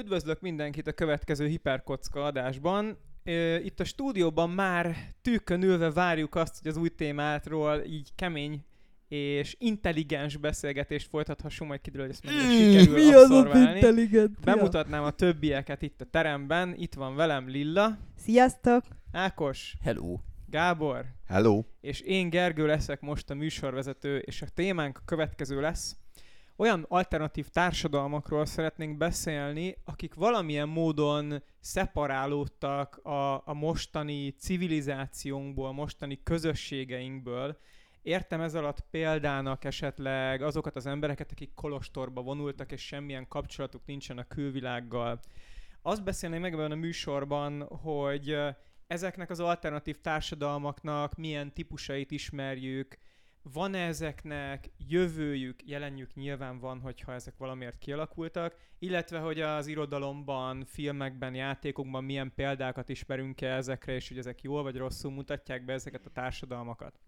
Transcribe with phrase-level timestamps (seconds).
[0.00, 2.98] Üdvözlök mindenkit a következő Hiperkocka adásban.
[3.62, 8.64] Itt a stúdióban már tűkön ülve várjuk azt, hogy az új témátról így kemény
[9.08, 14.30] és intelligens beszélgetést folytathassunk, majd kiderül, hogy ezt mennyire sikerül Mi az az intelligens?
[14.44, 16.74] Bemutatnám a többieket itt a teremben.
[16.76, 17.98] Itt van velem Lilla.
[18.16, 18.84] Sziasztok!
[19.12, 19.74] Ákos.
[19.82, 20.18] Hello.
[20.46, 21.04] Gábor.
[21.26, 21.64] Hello.
[21.80, 25.96] És én Gergő leszek most a műsorvezető, és a témánk a következő lesz
[26.60, 37.58] olyan alternatív társadalmakról szeretnénk beszélni, akik valamilyen módon szeparálódtak a, a mostani civilizációnkból, mostani közösségeinkből.
[38.02, 44.18] Értem ez alatt példának esetleg azokat az embereket, akik kolostorba vonultak, és semmilyen kapcsolatuk nincsen
[44.18, 45.20] a külvilággal.
[45.82, 48.36] Azt beszélnék meg ebben a műsorban, hogy
[48.86, 52.98] ezeknek az alternatív társadalmaknak milyen típusait ismerjük,
[53.42, 61.34] van ezeknek jövőjük, jelenjük nyilván van, hogyha ezek valamiért kialakultak, illetve hogy az irodalomban, filmekben,
[61.34, 66.10] játékokban milyen példákat ismerünk-e ezekre, és hogy ezek jól vagy rosszul mutatják be ezeket a
[66.10, 67.00] társadalmakat.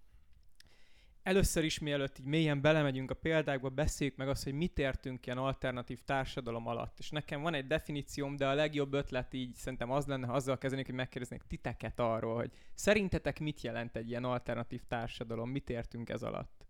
[1.22, 5.38] Először is, mielőtt így mélyen belemegyünk a példákba, beszéljük meg azt, hogy mit értünk ilyen
[5.38, 6.98] alternatív társadalom alatt.
[6.98, 10.58] És nekem van egy definícióm, de a legjobb ötlet így szerintem az lenne, ha azzal
[10.58, 16.08] kezdenék, hogy megkérdeznék titeket arról, hogy szerintetek mit jelent egy ilyen alternatív társadalom, mit értünk
[16.08, 16.66] ez alatt?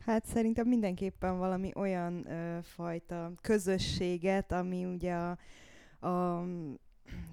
[0.00, 5.38] Hát szerintem mindenképpen valami olyan ö, fajta közösséget, ami ugye a,
[6.06, 6.44] a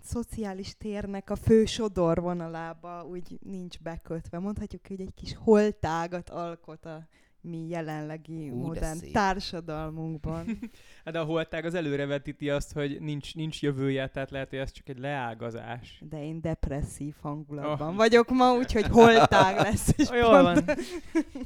[0.04, 4.40] szociális térnek a fő sodorvonalába úgy nincs bekötve.
[4.40, 7.08] Mondhatjuk, hogy egy kis holtágat alkot a
[7.44, 10.46] mi jelenlegi Hú, modern társadalmunkban.
[11.06, 14.72] hát de a holtág az előrevetíti azt, hogy nincs, nincs jövője, tehát lehet, hogy ez
[14.72, 16.02] csak egy leágazás.
[16.10, 17.96] De én depresszív hangulatban oh.
[17.96, 19.94] vagyok ma, úgyhogy holtág lesz.
[19.98, 20.64] És Jól van.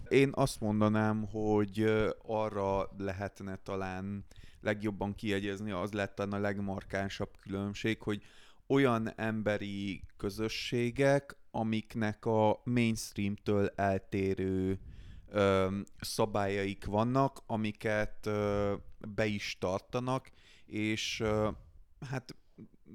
[0.10, 1.86] Én azt mondanám, hogy
[2.26, 4.26] arra lehetne talán
[4.68, 8.24] legjobban kiegyezni, az lett a legmarkánsabb különbség, hogy
[8.68, 14.80] olyan emberi közösségek, amiknek a mainstreamtől eltérő
[15.30, 15.68] ö,
[16.00, 18.74] szabályaik vannak, amiket ö,
[19.16, 20.30] be is tartanak,
[20.66, 21.50] és ö,
[22.10, 22.36] hát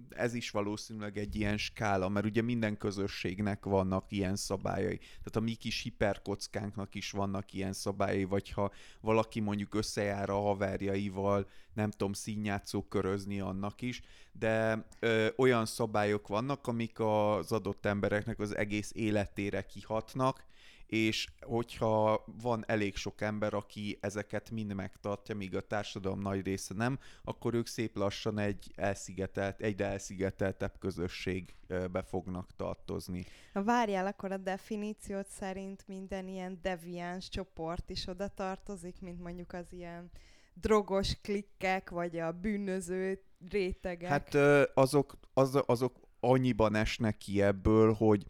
[0.08, 4.96] ez is valószínűleg egy ilyen skála, mert ugye minden közösségnek vannak ilyen szabályai.
[4.98, 10.40] Tehát a mi kis hiperkockánknak is vannak ilyen szabályai, vagy ha valaki mondjuk összejár a
[10.40, 14.00] haverjaival, nem tudom, színjátszó körözni annak is,
[14.32, 20.44] de ö, olyan szabályok vannak, amik az adott embereknek az egész életére kihatnak,
[20.92, 26.74] és hogyha van elég sok ember, aki ezeket mind megtartja, míg a társadalom nagy része
[26.74, 33.24] nem, akkor ők szép lassan egy elszigetelt, egyre elszigeteltebb közösségbe fognak tartozni.
[33.52, 39.52] Ha várjál, akkor a definíciót szerint minden ilyen deviáns csoport is oda tartozik, mint mondjuk
[39.52, 40.10] az ilyen
[40.54, 44.08] drogos klikkek, vagy a bűnöző rétegek.
[44.08, 44.34] Hát
[44.74, 48.26] azok, az, azok annyiban esnek ki ebből, hogy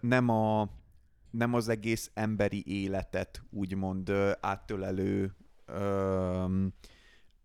[0.00, 0.68] nem a
[1.34, 5.36] nem az egész emberi életet úgymond áttölelő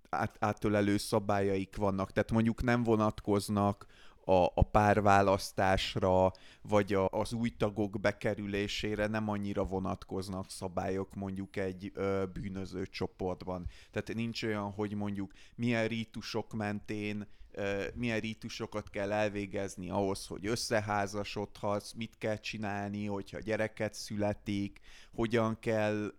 [0.09, 2.11] át, áttölelő szabályaik vannak.
[2.11, 3.85] Tehát mondjuk nem vonatkoznak
[4.25, 11.91] a, a párválasztásra, vagy a, az új tagok bekerülésére nem annyira vonatkoznak szabályok mondjuk egy
[11.93, 13.65] ö, bűnöző csoportban.
[13.91, 17.27] Tehát nincs olyan, hogy mondjuk milyen rítusok mentén
[17.93, 24.79] milyen rítusokat kell elvégezni ahhoz, hogy összeházasodhatsz, mit kell csinálni, hogyha gyereket születik,
[25.13, 26.13] hogyan kell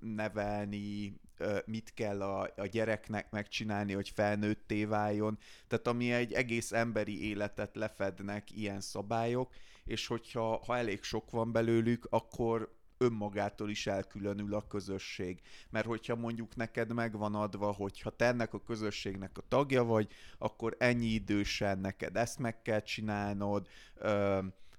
[0.00, 1.20] nevelni,
[1.64, 5.38] mit kell a, a gyereknek megcsinálni, hogy felnőtté váljon.
[5.68, 9.52] Tehát ami egy egész emberi életet lefednek ilyen szabályok,
[9.84, 15.40] és hogyha ha elég sok van belőlük, akkor önmagától is elkülönül a közösség.
[15.70, 20.08] Mert hogyha mondjuk neked megvan adva, hogy ha te ennek a közösségnek a tagja vagy,
[20.38, 23.68] akkor ennyi idősen neked ezt meg kell csinálnod,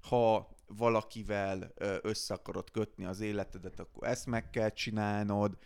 [0.01, 5.57] ha valakivel össze akarod kötni az életedet, akkor ezt meg kell csinálnod,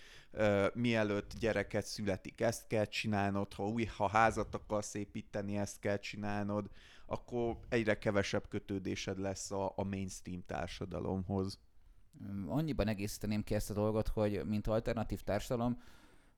[0.74, 6.70] mielőtt gyereket születik, ezt kell csinálnod, ha új, ha házat akarsz építeni, ezt kell csinálnod,
[7.06, 11.59] akkor egyre kevesebb kötődésed lesz a, a mainstream társadalomhoz
[12.47, 15.82] annyiban egészíteném ki ezt a dolgot, hogy mint alternatív társadalom,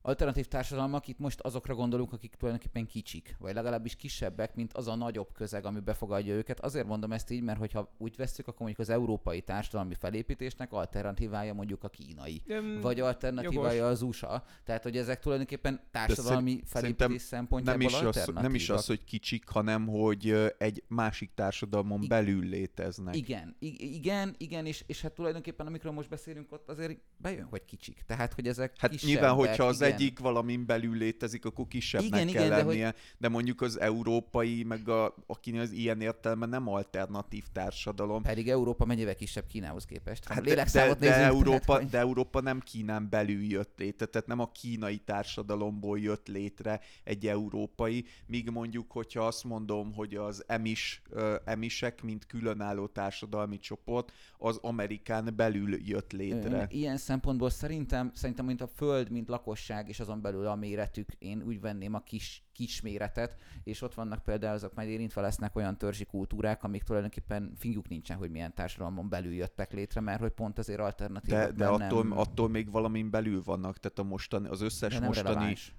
[0.07, 4.95] alternatív társadalmak, itt most azokra gondolunk, akik tulajdonképpen kicsik, vagy legalábbis kisebbek, mint az a
[4.95, 6.59] nagyobb közeg, ami befogadja őket.
[6.59, 11.53] Azért mondom ezt így, mert hogyha úgy veszük, akkor mondjuk az európai társadalmi felépítésnek alternatívája
[11.53, 13.91] mondjuk a kínai, um, vagy alternatívája jogos.
[13.91, 14.43] az USA.
[14.63, 19.47] Tehát, hogy ezek tulajdonképpen társadalmi felépítés szempontjából nem is, az, nem is az, hogy kicsik,
[19.47, 23.15] hanem hogy egy másik társadalmon I- belül léteznek.
[23.15, 28.03] Igen, igen, igen, és, és hát tulajdonképpen amikről most beszélünk, ott azért bejön, hogy kicsik.
[28.05, 32.33] Tehát, hogy ezek Hát nyilván, hogyha az egy egyik valamin belül létezik, akkor kisebbnek Igen,
[32.33, 32.95] kell igen, de hogy- lennie.
[33.17, 38.21] De mondjuk az európai, meg a, akinek az ilyen értelme nem alternatív társadalom.
[38.21, 40.27] Pedig Európa mennyivel kisebb Kínához képest.
[40.27, 44.05] Ha Hát de, de, de, Európa, tehát, hogy- de Európa nem Kínán belül jött létre,
[44.05, 50.15] tehát nem a kínai társadalomból jött létre egy európai, míg mondjuk, hogyha azt mondom, hogy
[50.15, 56.67] az emis, ö, emisek, mint különálló társadalmi csoport, az Amerikán belül jött létre.
[56.71, 61.41] Ilyen szempontból szerintem, szerintem mint a Föld, mint lakosság, és azon belül a méretük, én
[61.41, 65.77] úgy venném a kis, kis méretet, és ott vannak például azok majd érintve lesznek olyan
[65.77, 70.57] törzsi kultúrák, amik tulajdonképpen fingjuk nincsen, hogy milyen társadalmon belül jöttek létre, mert hogy pont
[70.57, 74.93] azért alternatívak De, de attól, attól még valamin belül vannak, tehát a mostani, az összes
[74.93, 75.75] de nem mostani, releváns.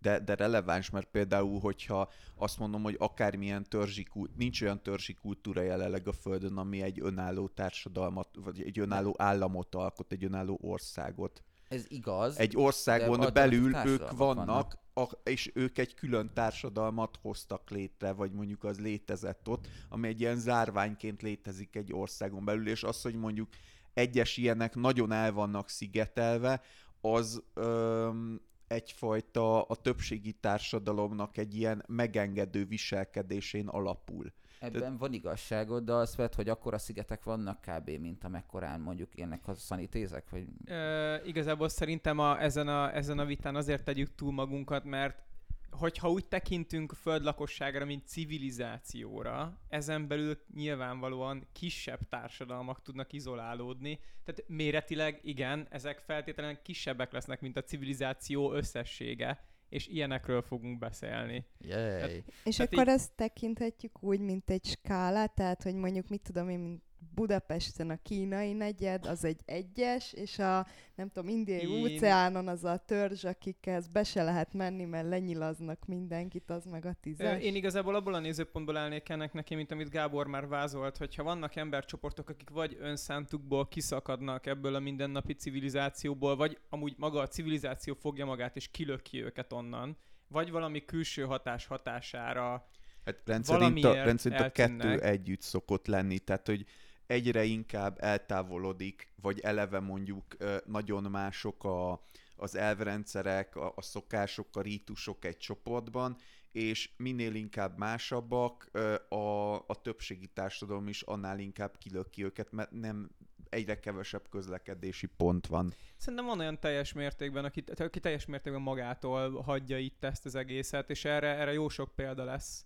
[0.00, 5.14] de, de releváns, mert például, hogyha azt mondom, hogy akármilyen törzsi kult, nincs olyan törzsi
[5.14, 10.58] kultúra jelenleg a Földön, ami egy önálló társadalmat, vagy egy önálló államot alkot, egy önálló
[10.62, 11.42] országot.
[11.74, 12.38] Ez igaz.
[12.38, 14.78] Egy országon belül ők vannak, vannak.
[14.94, 20.20] A, és ők egy külön társadalmat hoztak létre, vagy mondjuk az létezett ott, ami egy
[20.20, 23.48] ilyen zárványként létezik egy országon belül, és az, hogy mondjuk
[23.94, 26.62] egyes ilyenek nagyon el vannak szigetelve,
[27.00, 34.32] az öm, egyfajta a többségi társadalomnak egy ilyen megengedő viselkedésén alapul.
[34.58, 37.90] Ebben van igazságod, de azt vett, hogy akkor a szigetek vannak kb.
[37.90, 43.24] mint amekkorán mondjuk élnek a szanitézek, vagy Ö, igazából szerintem a, ezen, a, ezen a
[43.24, 45.22] vitán azért tegyük túl magunkat, mert
[45.70, 54.00] hogyha úgy tekintünk a föld lakosságra, mint civilizációra, ezen belül nyilvánvalóan kisebb társadalmak tudnak izolálódni.
[54.24, 61.44] Tehát méretileg igen, ezek feltétlenül kisebbek lesznek, mint a civilizáció összessége, és ilyenekről fogunk beszélni.
[61.58, 62.24] Yay.
[62.44, 66.48] És Tehát akkor így- ezt tekinthetjük úgy, mint egy skálát, tehát hogy mondjuk mit tudom
[66.48, 66.82] én, mint
[67.14, 72.64] Budapesten a kínai negyed, az egy egyes, és a nem tudom, indiai Én- óceánon az
[72.64, 77.42] a törzs, akikhez be se lehet menni, mert lenyilaznak mindenkit, az meg a tízes.
[77.42, 81.56] Én igazából abból a nézőpontból állnék ennek neki, mint amit Gábor már vázolt, hogyha vannak
[81.56, 88.24] embercsoportok, akik vagy önszántukból kiszakadnak ebből a mindennapi civilizációból, vagy amúgy maga a civilizáció fogja
[88.24, 89.96] magát és kilöki őket onnan,
[90.28, 92.68] vagy valami külső hatás hatására
[93.04, 96.64] Hát rendszerint a, Valamiért rendszerint a kettő együtt szokott lenni, tehát hogy
[97.06, 100.36] egyre inkább eltávolodik, vagy eleve mondjuk
[100.66, 102.02] nagyon mások a,
[102.36, 106.16] az elvrendszerek, a, a szokások, a rítusok egy csoportban,
[106.52, 108.70] és minél inkább másabbak,
[109.08, 113.10] a, a többségi társadalom is annál inkább kilöki őket, mert nem
[113.48, 115.74] egyre kevesebb közlekedési pont van.
[115.96, 120.90] Szerintem van olyan teljes mértékben, aki, aki teljes mértékben magától hagyja itt ezt az egészet,
[120.90, 122.64] és erre, erre jó sok példa lesz.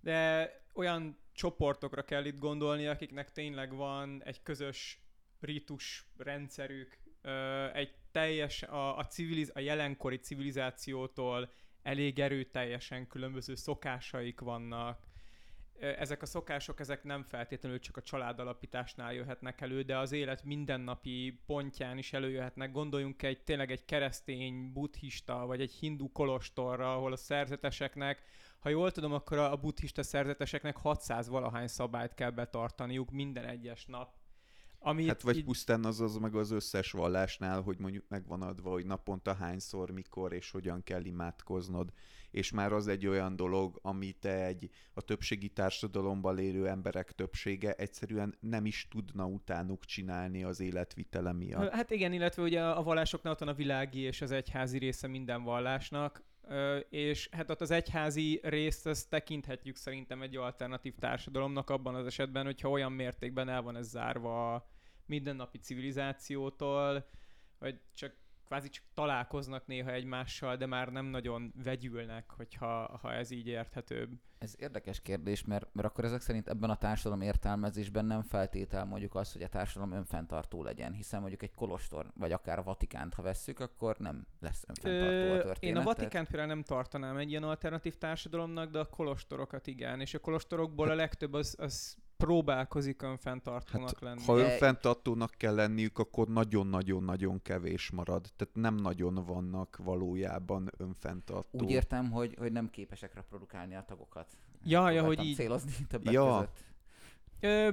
[0.00, 5.00] De olyan csoportokra kell itt gondolni, akiknek tényleg van egy közös
[5.40, 6.98] rítus rendszerük,
[7.72, 11.52] egy teljes, a, a, civiliz, a jelenkori civilizációtól
[11.82, 15.02] elég erőteljesen különböző szokásaik vannak,
[15.80, 21.40] ezek a szokások, ezek nem feltétlenül csak a családalapításnál jöhetnek elő, de az élet mindennapi
[21.46, 22.72] pontján is előjöhetnek.
[22.72, 28.22] Gondoljunk egy tényleg egy keresztény, buddhista vagy egy hindu kolostorra, ahol a szerzeteseknek,
[28.60, 34.18] ha jól tudom, akkor a buddhista szerzeteseknek 600 valahány szabályt kell betartaniuk minden egyes nap.
[34.82, 38.70] Ami Hát vagy így- pusztán az az meg az összes vallásnál, hogy mondjuk megvan adva,
[38.70, 41.92] hogy naponta hányszor, mikor és hogyan kell imádkoznod.
[42.30, 48.34] És már az egy olyan dolog, amit egy a többségi társadalomban élő emberek többsége egyszerűen
[48.40, 51.70] nem is tudna utánuk csinálni az életvitele miatt.
[51.72, 55.42] Hát igen, illetve ugye a vallásoknál ott van a világi és az egyházi része minden
[55.42, 56.22] vallásnak,
[56.88, 62.44] és hát ott az egyházi részt ezt tekinthetjük szerintem egy alternatív társadalomnak abban az esetben,
[62.44, 64.68] hogyha olyan mértékben el van ez zárva a
[65.06, 67.08] mindennapi civilizációtól,
[67.58, 68.14] vagy csak
[68.50, 74.10] kvázi csak találkoznak néha egymással, de már nem nagyon vegyülnek, hogyha ha ez így érthetőbb.
[74.38, 79.14] Ez érdekes kérdés, mert, mert akkor ezek szerint ebben a társadalom értelmezésben nem feltétel mondjuk
[79.14, 83.22] az, hogy a társadalom önfenntartó legyen, hiszen mondjuk egy kolostor, vagy akár a Vatikánt, ha
[83.22, 85.62] vesszük, akkor nem lesz önfenntartó a történet.
[85.62, 90.14] Én a Vatikánt például nem tartanám egy ilyen alternatív társadalomnak, de a kolostorokat igen, és
[90.14, 91.96] a kolostorokból a legtöbb az, az
[92.26, 94.20] próbálkozik önfenntartónak Hát, lenni.
[94.26, 98.26] ha önfenntartónak kell lenniük, akkor nagyon-nagyon-nagyon kevés marad.
[98.36, 101.58] Tehát nem nagyon vannak valójában önfenntartó.
[101.58, 104.26] Úgy értem, hogy, hogy nem képesek reprodukálni a tagokat.
[104.64, 105.34] Ja, ja, hogy így.
[105.34, 106.24] célozni többek Ja.
[106.38, 106.68] között.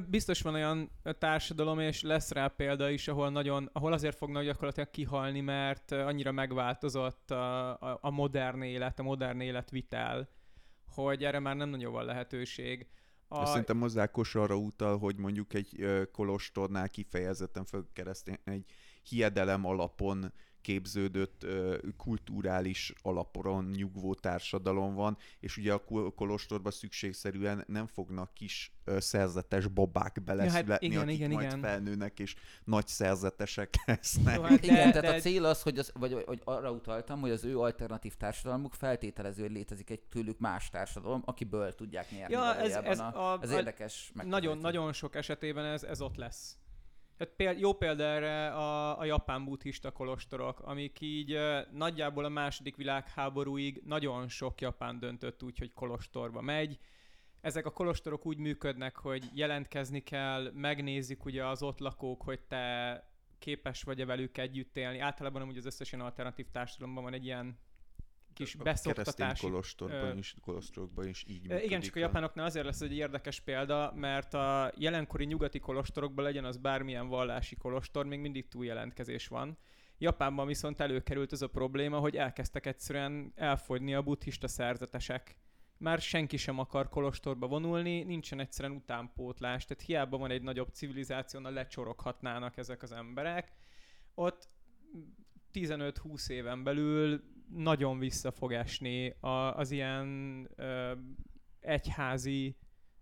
[0.10, 4.90] Biztos van olyan társadalom, és lesz rá példa is, ahol nagyon, ahol azért fognak gyakorlatilag
[4.90, 10.30] kihalni, mert annyira megváltozott a, a, a modern élet, a modern életvitel,
[10.94, 12.88] hogy erre már nem nagyon van lehetőség.
[13.28, 13.42] A...
[13.42, 17.88] A, Szerintem Ákos arra utal, hogy mondjuk egy kolostornál kifejezetten föl
[18.44, 18.66] egy
[19.04, 20.34] hiedelem alapon
[20.68, 28.34] kiképződött ö, kulturális alaporon nyugvó társadalom van, és ugye a kol- kolostorba szükségszerűen nem fognak
[28.34, 31.60] kis szerzetes babák beleszületni, hát igen, akik igen, majd igen.
[31.60, 34.36] felnőnek, és nagy szerzetesek lesznek.
[34.36, 36.72] Jó, hát Igen, de- tehát de- a cél az, hogy, az, vagy, vagy, vagy arra
[36.72, 42.12] utaltam, hogy az ő alternatív társadalmuk feltételező, hogy létezik egy tőlük más társadalom, akiből tudják
[42.12, 46.02] nyerni Ja, ez, ez, a, a, ez a, érdekes nagyon, nagyon sok esetében ez, ez
[46.02, 46.58] ott lesz.
[47.18, 51.38] Tehát péld, jó példa erre a, a japán buddhista kolostorok, amik így
[51.72, 56.80] nagyjából a második világháborúig nagyon sok japán döntött úgy, hogy kolostorba megy.
[57.42, 63.04] Ezek a kolostorok úgy működnek, hogy jelentkezni kell, megnézik ugye az ott lakók, hogy te
[63.40, 65.00] képes vagy-e velük együtt élni.
[65.00, 67.60] Általában amúgy az összes alternatív társadalomban van egy ilyen
[68.38, 71.66] kis A beszoktatási kolostorban ö, is, kolostorokban is így működik.
[71.66, 76.46] Igen, csak a japánoknál azért lesz egy érdekes példa, mert a jelenkori nyugati kolostorokban legyen
[76.46, 79.58] az bármilyen vallási kolostor, még mindig túljelentkezés van.
[79.98, 85.38] Japánban viszont előkerült az a probléma, hogy elkezdtek egyszerűen elfogyni a buddhista szerzetesek.
[85.78, 91.40] Már senki sem akar kolostorba vonulni, nincsen egyszerűen utánpótlás, tehát hiába van egy nagyobb civilizáció,
[91.40, 93.52] na lecsoroghatnának ezek az emberek.
[94.14, 94.50] Ott
[95.54, 97.24] 15-20 éven belül
[97.56, 100.08] nagyon vissza fog esni a, az ilyen
[100.56, 100.92] ö,
[101.60, 102.56] egyházi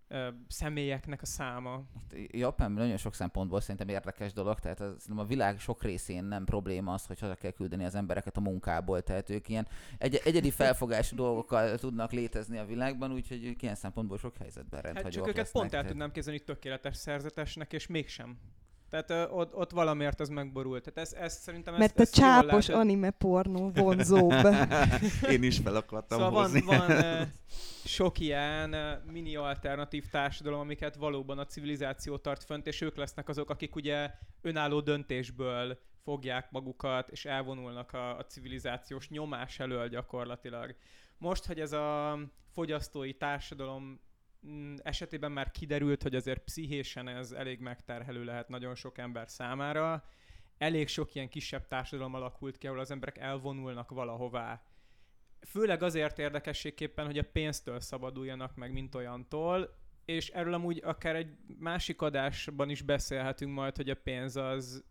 [0.08, 1.82] ö, személyeknek a száma.
[2.30, 6.92] Japánban nagyon sok szempontból szerintem érdekes dolog, tehát az, a világ sok részén nem probléma
[6.92, 11.16] az, hogy haza kell küldeni az embereket a munkából, tehát ők ilyen egy- egyedi felfogású
[11.16, 15.36] dolgokkal tudnak létezni a világban, úgyhogy ők ilyen szempontból sok helyzetben Hát rendhagyóak csak őket
[15.36, 18.38] lesznek, pont el tehát- tudnám képzelni tökéletes szerzetesnek, és mégsem.
[18.90, 20.82] Tehát ö, ott, ott valamiért az megborult.
[20.92, 22.82] Tehát ez, ez szerintem ezt, Mert a jól csápos látod.
[22.82, 24.32] anime pornó vonzóbb.
[25.30, 26.60] Én is fel akartam Szóval van, hozni.
[26.60, 27.22] van ö,
[27.84, 33.28] sok ilyen ö, mini alternatív társadalom, amiket valóban a civilizáció tart fönt, és ők lesznek
[33.28, 34.10] azok, akik ugye
[34.42, 40.74] önálló döntésből fogják magukat, és elvonulnak a, a civilizációs nyomás elől gyakorlatilag.
[41.18, 42.18] Most, hogy ez a
[42.52, 44.00] fogyasztói társadalom
[44.76, 50.04] esetében már kiderült, hogy azért pszichésen ez elég megterhelő lehet nagyon sok ember számára,
[50.58, 54.62] elég sok ilyen kisebb társadalom alakult ki, ahol az emberek elvonulnak valahová.
[55.40, 61.36] Főleg azért érdekességképpen, hogy a pénztől szabaduljanak meg, mint olyantól, és erről amúgy akár egy
[61.58, 64.84] másik adásban is beszélhetünk majd, hogy a pénz az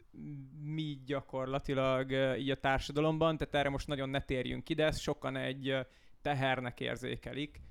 [0.61, 5.01] mi gyakorlatilag ö, így a társadalomban, tehát erre most nagyon ne térjünk ki, de ezt
[5.01, 5.79] sokan egy ö,
[6.21, 7.61] tehernek érzékelik.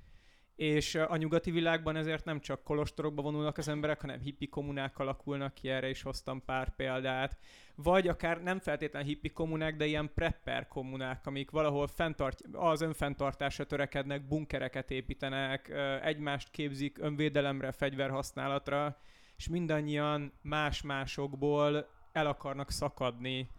[0.55, 5.53] És a nyugati világban ezért nem csak kolostorokba vonulnak az emberek, hanem hippi kommunák alakulnak
[5.53, 7.37] ki, erre is hoztam pár példát.
[7.75, 13.65] Vagy akár nem feltétlenül hippi kommunák, de ilyen prepper kommunák, amik valahol fenntart, az önfenntartásra
[13.65, 18.97] törekednek, bunkereket építenek, egymást képzik önvédelemre, fegyverhasználatra,
[19.37, 23.49] és mindannyian más-másokból el akarnak szakadni.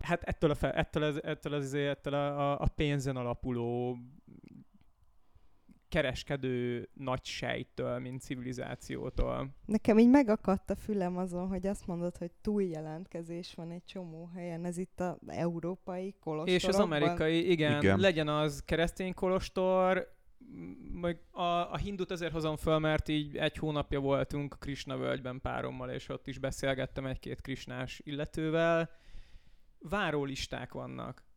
[0.00, 3.98] Hát ettől a, fe, ettől az, ettől az, ettől a, a pénzen alapuló
[5.88, 9.54] kereskedő nagy sejtől, mint civilizációtól.
[9.66, 14.64] Nekem így megakadt a fülem azon, hogy azt mondod, hogy túljelentkezés van egy csomó helyen.
[14.64, 16.54] Ez itt az európai kolostorokban.
[16.54, 17.98] És az amerikai, igen, Igen.
[17.98, 20.16] legyen az keresztény kolostor,
[20.92, 25.90] meg a, a hindut azért hozom föl, mert így egy hónapja voltunk Krishna völgyben párommal,
[25.90, 28.90] és ott is beszélgettem egy-két krisnás illetővel.
[29.78, 31.27] Várólisták vannak.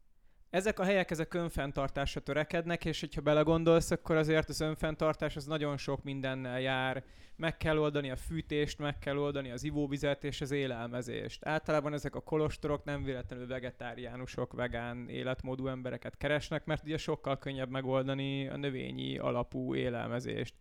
[0.52, 5.78] Ezek a helyek, ezek önfenntartásra törekednek, és hogyha belegondolsz, akkor azért az önfenntartás az nagyon
[5.78, 7.04] sok mindennel jár.
[7.36, 11.46] Meg kell oldani a fűtést, meg kell oldani az ivóvizet és az élelmezést.
[11.46, 17.70] Általában ezek a kolostorok nem véletlenül vegetáriánusok, vegán életmódú embereket keresnek, mert ugye sokkal könnyebb
[17.70, 20.54] megoldani a növényi alapú élelmezést.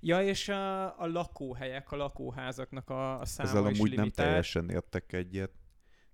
[0.00, 4.28] Ja, és a, a lakóhelyek, a lakóházaknak a, a száma Ezzel is amúgy nem limitált.
[4.28, 5.50] teljesen értek egyet.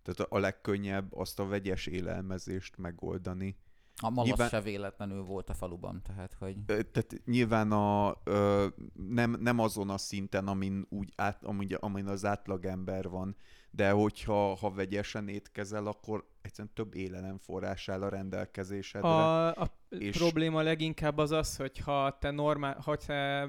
[0.04, 3.56] Tehát a legkönnyebb azt a vegyes élelmezést megoldani.
[4.02, 6.64] A malasz Nyilván- se véletlenül volt a faluban, tehát hogy...
[6.64, 8.66] Tehát nyilván a, ö,
[9.08, 13.37] nem, nem azon a szinten, amin, úgy át, amin, amin az átlagember van,
[13.76, 19.09] de hogyha ha vegyesen étkezel, akkor egyszerűen több élelemforrás áll a rendelkezésedre.
[19.09, 23.49] A, a És- probléma leginkább az az, hogy ha te, normál, ha te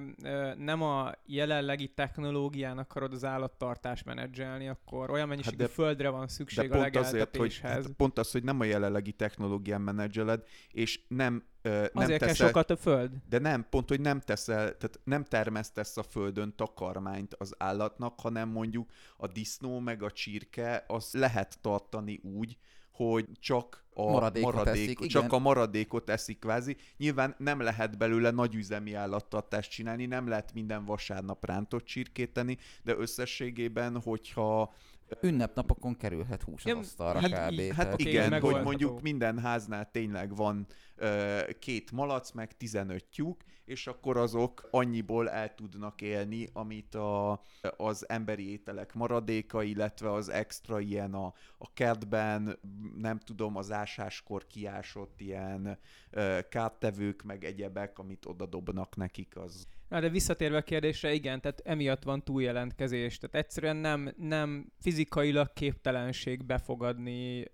[0.58, 6.26] nem a jelenlegi technológián akarod az állattartást menedzselni, akkor olyan mennyiségű de- hát földre van
[6.26, 10.44] De szükség a pont azért, hogy hát pont az, hogy nem a jelenlegi technológián menedzseled,
[10.72, 13.12] és nem, ö, nem Azért kell teszel, sokkal több föld.
[13.30, 18.50] De nem, pont, hogy nem teszel, tehát nem termesztesz a földön takarmányt az állatnak, hanem
[18.50, 22.58] mondjuk a disznó meg a csirke, az lehet tartani úgy,
[22.92, 25.08] hogy csak a Maradékot maradék, eszik, igen.
[25.08, 26.76] csak a maradékot eszik kvázi.
[26.98, 32.96] Nyilván nem lehet belőle nagyüzemi állattartást csinálni, nem lehet minden vasárnap rántott csirkét tenni, de
[32.98, 34.74] összességében, hogyha
[35.22, 37.60] Ünnepnapokon kerülhet hús az asztalra hát kb.
[37.60, 43.06] Hát tehát- Oké, igen, hogy mondjuk minden háznál tényleg van ö, két malac, meg 15
[43.06, 47.42] tyúk, és akkor azok annyiból el tudnak élni, amit a,
[47.78, 52.60] az emberi ételek maradéka, illetve az extra ilyen a, a kertben,
[52.98, 55.80] nem tudom, az ásáskor kiásott ilyen
[56.10, 61.42] ö, kártevők, meg egyebek, amit oda dobnak nekik, az Na, de visszatérve a kérdésre, igen,
[61.42, 63.18] tehát emiatt van túljelentkezés.
[63.18, 67.46] Tehát egyszerűen nem, nem fizikailag képtelenség befogadni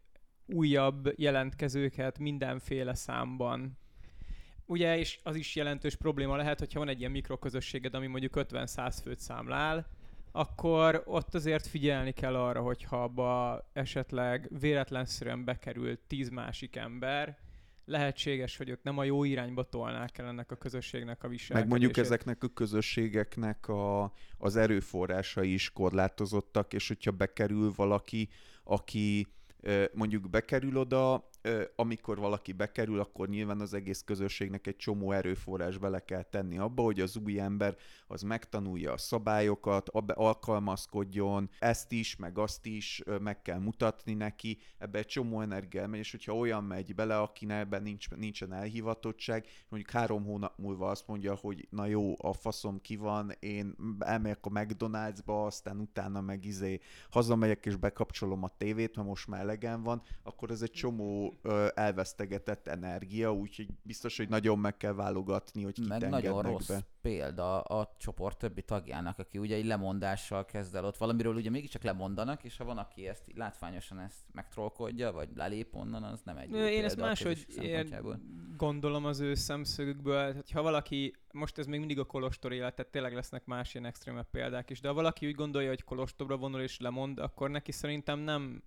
[0.46, 3.78] újabb jelentkezőket mindenféle számban.
[4.72, 8.98] Ugye, és az is jelentős probléma lehet, hogyha van egy ilyen mikroközösséged, ami mondjuk 50-100
[9.04, 9.88] főt számlál,
[10.32, 17.38] akkor ott azért figyelni kell arra, hogyha abba esetleg véletlenszerűen bekerült 10 másik ember,
[17.86, 21.54] lehetséges, hogy ők nem a jó irányba tolnák el ennek a közösségnek a viselkedését.
[21.54, 28.30] Meg mondjuk ezeknek a közösségeknek a, az erőforrásai is korlátozottak, és hogyha bekerül valaki,
[28.64, 29.28] aki
[29.94, 31.30] mondjuk bekerül oda,
[31.76, 36.84] amikor valaki bekerül, akkor nyilván az egész közösségnek egy csomó erőforrás bele kell tenni abba,
[36.84, 37.76] hogy az új ember
[38.08, 45.00] az megtanulja a szabályokat, alkalmazkodjon, ezt is, meg azt is meg kell mutatni neki, ebbe
[45.00, 49.94] egy csomó energia megy, és hogyha olyan megy bele, akinek ebben nincs, nincsen elhivatottság, mondjuk
[49.94, 54.50] három hónap múlva azt mondja, hogy na jó, a faszom ki van, én elmegyek a
[54.50, 56.80] McDonald'sba, aztán utána meg izé
[57.10, 61.68] hazamegyek és bekapcsolom a tévét, mert most már elegem van, akkor ez egy csomó ö,
[61.74, 66.80] elvesztegetett energia, úgyhogy biztos, hogy nagyon meg kell válogatni, hogy kit meg nagyon rossz be.
[67.02, 70.98] példa a csoport többi tagjának, aki ugye egy lemondással kezd el ott.
[70.98, 76.04] Valamiről ugye mégiscsak lemondanak, és ha van, aki ezt látványosan ezt megtrollkodja, vagy lelép onnan,
[76.04, 77.46] az nem egy jó Én példa ezt a máshogy
[78.58, 82.92] gondolom az ő szemszögükből, hogy ha valaki, most ez még mindig a kolostor élet, tehát
[82.92, 86.62] tényleg lesznek más ilyen extrémebb példák is, de ha valaki úgy gondolja, hogy kolostorra vonul
[86.62, 88.64] és lemond, akkor neki szerintem nem,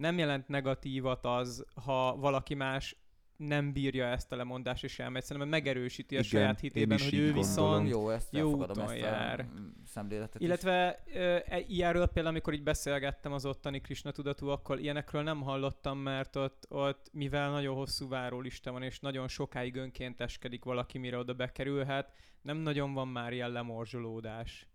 [0.00, 2.96] nem jelent negatívat az, ha valaki más
[3.36, 5.22] nem bírja ezt a lemondást és elmegy.
[5.22, 7.42] Szerintem megerősíti a Igen, saját hitében, hogy ő gondolom.
[7.42, 9.46] viszont Jó, ezt jó úton ezt jár.
[9.94, 10.34] a.
[10.38, 10.94] Illetve
[11.44, 16.66] e- ilyenről például, amikor így beszélgettem az ottani Krishna tudatúakkal, ilyenekről nem hallottam, mert ott,
[16.68, 22.56] ott mivel nagyon hosszú várólista van, és nagyon sokáig önkénteskedik valaki, mire oda bekerülhet, nem
[22.56, 24.69] nagyon van már ilyen lemorzsolódás.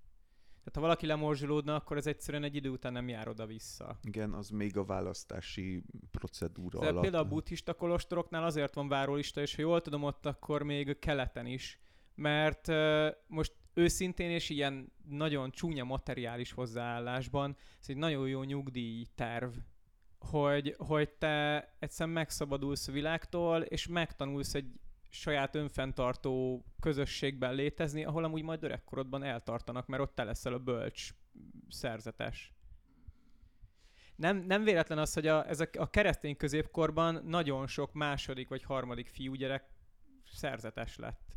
[0.66, 4.00] Tehát ha valaki lemorzsolódna, akkor ez egyszerűen egy idő után nem jár oda-vissza.
[4.04, 7.02] Igen, az még a választási procedúra De alatt.
[7.02, 11.46] például a buddhista kolostoroknál azért van várólista, és ha jól tudom, ott akkor még keleten
[11.46, 11.80] is.
[12.16, 12.68] Mert
[13.28, 19.54] most őszintén és ilyen nagyon csúnya materiális hozzáállásban, ez egy nagyon jó nyugdíj terv,
[20.20, 24.80] hogy, hogy te egyszerűen megszabadulsz a világtól, és megtanulsz egy
[25.20, 31.10] saját önfenntartó közösségben létezni, ahol amúgy majd öregkorodban eltartanak, mert ott te leszel a bölcs
[31.70, 32.54] szerzetes.
[34.16, 39.08] Nem, nem véletlen az, hogy a, ezek a keresztény középkorban nagyon sok második vagy harmadik
[39.08, 39.64] fiúgyerek
[40.32, 41.36] szerzetes lett.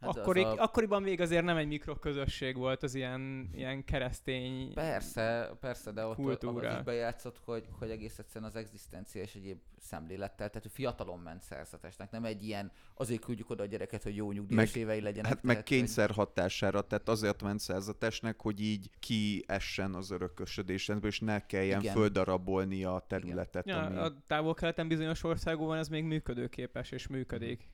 [0.00, 4.72] Hát Akkori, a- Akkoriban még azért nem egy mikroközösség volt az ilyen, ilyen keresztény...
[4.74, 6.68] Persze, persze, de ott kultúra.
[6.68, 11.18] az is bejátszott, hogy, hogy egész egyszerűen az egzisztencia és egyéb szemlélettel, tehát ő fiatalon
[11.18, 15.00] ment szerzetesnek, nem egy ilyen, azért küldjük oda a gyereket, hogy jó nyugdíjas Meg- évei
[15.00, 15.30] legyenek.
[15.32, 21.04] Hát meg tehát, hogy- kényszer hatására, tehát azért ment szerzetesnek, hogy így kiessen az örökösödésből,
[21.04, 21.94] és ne kelljen Igen.
[21.94, 23.66] földarabolni a területet.
[23.66, 23.96] Ja, ami...
[23.96, 27.68] a távol-keleten bizonyos országokban ez még működőképes és működik.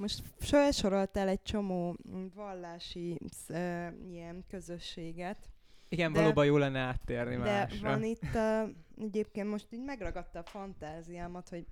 [0.00, 1.96] Most felsoroltál egy csomó
[2.34, 5.50] vallási ö, ilyen közösséget,
[5.88, 7.88] Igen, De- valóban jó lenne áttérni de másra.
[7.88, 11.66] van itt uh, egyébként most így megragadta a fantáziámat, hogy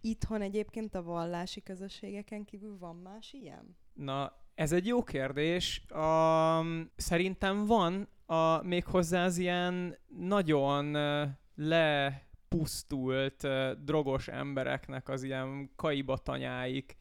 [0.00, 3.76] itthon egyébként a vallási közösségeken kívül van más ilyen?
[3.92, 5.86] Na, ez egy jó kérdés.
[5.94, 15.70] Um, szerintem van a, méghozzá az ilyen nagyon uh, lepusztult uh, drogos embereknek az ilyen
[15.76, 17.00] kaibatanyáik.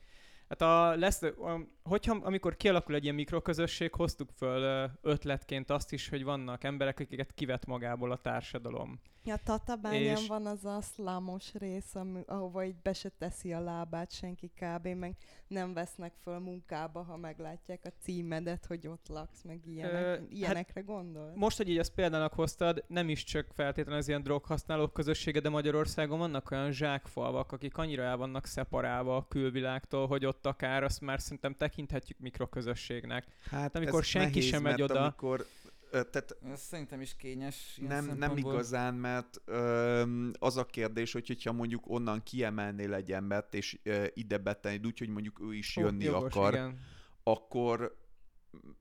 [0.51, 1.59] Hát a, a,
[1.91, 7.33] hogyha amikor kialakul egy ilyen mikroközösség, hoztuk föl ötletként azt is, hogy vannak emberek, akiket
[7.33, 8.99] kivet magából a társadalom.
[9.23, 13.59] Ja, Tatabányán És- van az a szlámos rész, ami, ahova így be se teszi a
[13.59, 14.87] lábát senki kb.
[14.87, 15.15] meg
[15.47, 20.21] nem vesznek föl munkába, ha meglátják a címedet, hogy ott laksz, meg ilyenek, Ö, hát
[20.29, 21.31] ilyenekre gondol?
[21.35, 25.49] Most, hogy így azt példának hoztad, nem is csak feltétlenül az ilyen droghasználók közössége, de
[25.49, 31.01] Magyarországon vannak olyan zsákfalvak, akik annyira el vannak szeparálva a külvilágtól, hogy ott akár azt
[31.01, 33.25] már szerintem tekinthetjük mikroközösségnek.
[33.49, 35.01] Hát amikor senki nehéz, sem megy mert oda.
[35.01, 35.45] Amikor,
[35.91, 37.79] tehát Ez szerintem is kényes.
[37.87, 43.53] nem, nem igazán, mert ö, az a kérdés, hogy hogyha mondjuk onnan kiemelnél egy embert,
[43.53, 46.79] és ö, ide betennéd úgy, hogy mondjuk ő is jönni Ó, jogos, akar, Igen.
[47.23, 47.99] akkor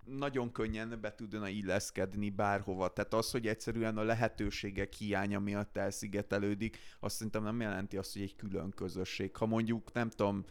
[0.04, 2.88] nagyon könnyen be tudna illeszkedni bárhova.
[2.88, 8.22] Tehát az, hogy egyszerűen a lehetőségek hiánya miatt elszigetelődik, azt szerintem nem jelenti azt, hogy
[8.22, 9.36] egy külön közösség.
[9.36, 10.44] Ha mondjuk, nem tudom,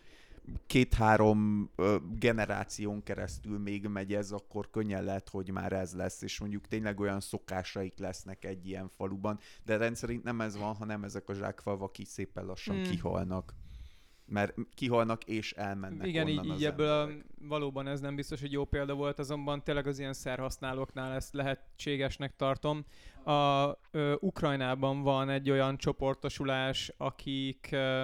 [0.67, 1.69] két-három
[2.19, 6.99] generáción keresztül még megy ez, akkor könnyen lehet, hogy már ez lesz, és mondjuk tényleg
[6.99, 11.97] olyan szokásaik lesznek egy ilyen faluban, de rendszerint nem ez van, hanem ezek a zsákfalvak
[11.97, 12.83] így szépen lassan hmm.
[12.83, 13.53] kihalnak
[14.29, 17.09] mert kihalnak és elmennek Igen, onnan így, az így ebből a,
[17.47, 22.35] valóban ez nem biztos, hogy jó példa volt, azonban tényleg az ilyen szerhasználóknál ezt lehetségesnek
[22.35, 22.85] tartom.
[23.25, 28.03] A ö, Ukrajnában van egy olyan csoportosulás, akik ö,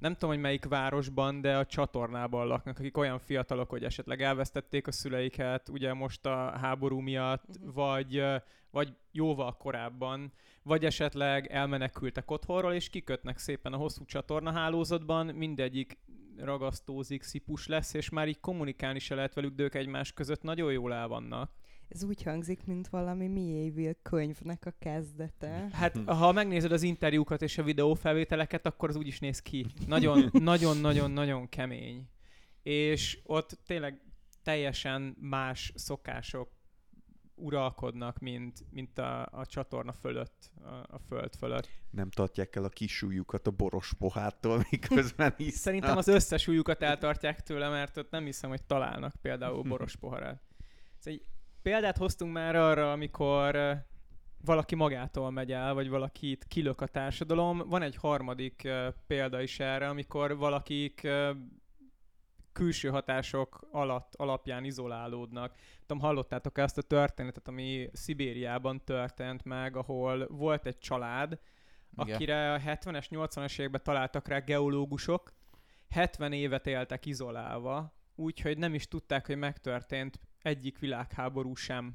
[0.00, 4.86] nem tudom, hogy melyik városban, de a csatornában laknak, akik olyan fiatalok, hogy esetleg elvesztették
[4.86, 7.74] a szüleiket, ugye most a háború miatt, uh-huh.
[7.74, 8.24] vagy,
[8.70, 10.32] vagy jóval korábban,
[10.62, 15.98] vagy esetleg elmenekültek otthonról, és kikötnek szépen a hosszú csatornahálózatban, mindegyik
[16.36, 20.72] ragasztózik, szipus lesz, és már így kommunikálni se lehet velük, de ők egymás között nagyon
[20.72, 21.50] jól el vannak.
[21.90, 25.68] Ez úgy hangzik, mint valami Miéville könyvnek a kezdete.
[25.72, 29.66] Hát, ha megnézed az interjúkat és a videófelvételeket, akkor az úgy is néz ki.
[29.86, 32.08] Nagyon, nagyon, nagyon, nagyon kemény.
[32.62, 34.00] És ott tényleg
[34.42, 36.50] teljesen más szokások
[37.34, 41.68] uralkodnak, mint, mint a, a csatorna fölött, a, a föld fölött.
[41.90, 45.60] Nem tartják el a kis ujjukat a boros pohártól, miközben isznak.
[45.60, 50.40] Szerintem az összes ujjukat eltartják tőle, mert ott nem hiszem, hogy találnak például boros poharat.
[50.98, 51.24] Szóval egy
[51.62, 53.58] példát hoztunk már arra, amikor
[54.44, 57.58] valaki magától megy el, vagy valakit kilök a társadalom.
[57.68, 58.68] Van egy harmadik
[59.06, 61.08] példa is erre, amikor valakik
[62.52, 65.54] külső hatások alatt, alapján izolálódnak.
[65.86, 71.38] Tudom, hallottátok ezt a történetet, ami Szibériában történt meg, ahol volt egy család,
[71.98, 72.14] Igen.
[72.14, 75.32] akire a 70-es, 80-es években találtak rá geológusok,
[75.90, 81.94] 70 évet éltek izolálva, úgyhogy nem is tudták, hogy megtörtént egyik világháború sem.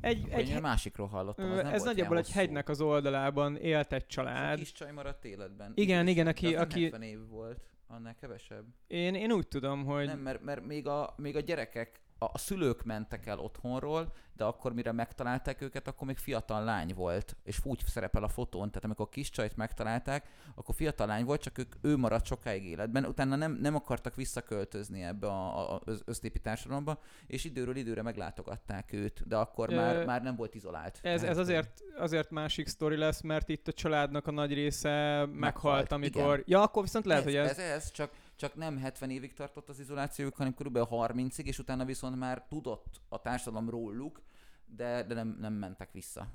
[0.00, 2.38] Egy, Egy, egy, egy másikról hallottam, az nem ez nagyjából egy hosszú.
[2.38, 4.58] hegynek az oldalában élt egy Ez a család.
[4.58, 5.72] kis csaj maradt életben.
[5.74, 8.64] Igen, igen, De aki- aki- 70 év volt, annál kevesebb.
[8.86, 12.84] Én, én úgy tudom, hogy Nem, mert, mert még, a, még a gyerekek, a, szülők
[12.84, 17.82] mentek el otthonról, de akkor mire megtalálták őket, akkor még fiatal lány volt, és úgy
[17.86, 21.74] szerepel a fotón, tehát amikor a kis csajt megtalálták, akkor fiatal lány volt, csak ők,
[21.80, 27.00] ő maradt sokáig életben, utána nem, nem akartak visszaköltözni ebbe a, a, az össztépi társadalomba,
[27.26, 30.98] és időről időre meglátogatták őt, de akkor Ö, már, már nem volt izolált.
[31.02, 35.38] Ez, ez azért, azért másik sztori lesz, mert itt a családnak a nagy része meghalt,
[35.38, 36.32] Meghalt, amikor...
[36.32, 36.44] igen.
[36.46, 37.58] Ja, akkor viszont lehet, ez, hogy ez...
[37.58, 40.78] ez, ez csak, csak nem 70 évig tartott az izolációjuk, hanem kb.
[40.80, 44.22] 30-ig, és utána viszont már tudott a társadalom róluk,
[44.66, 46.28] de, de nem, nem mentek vissza.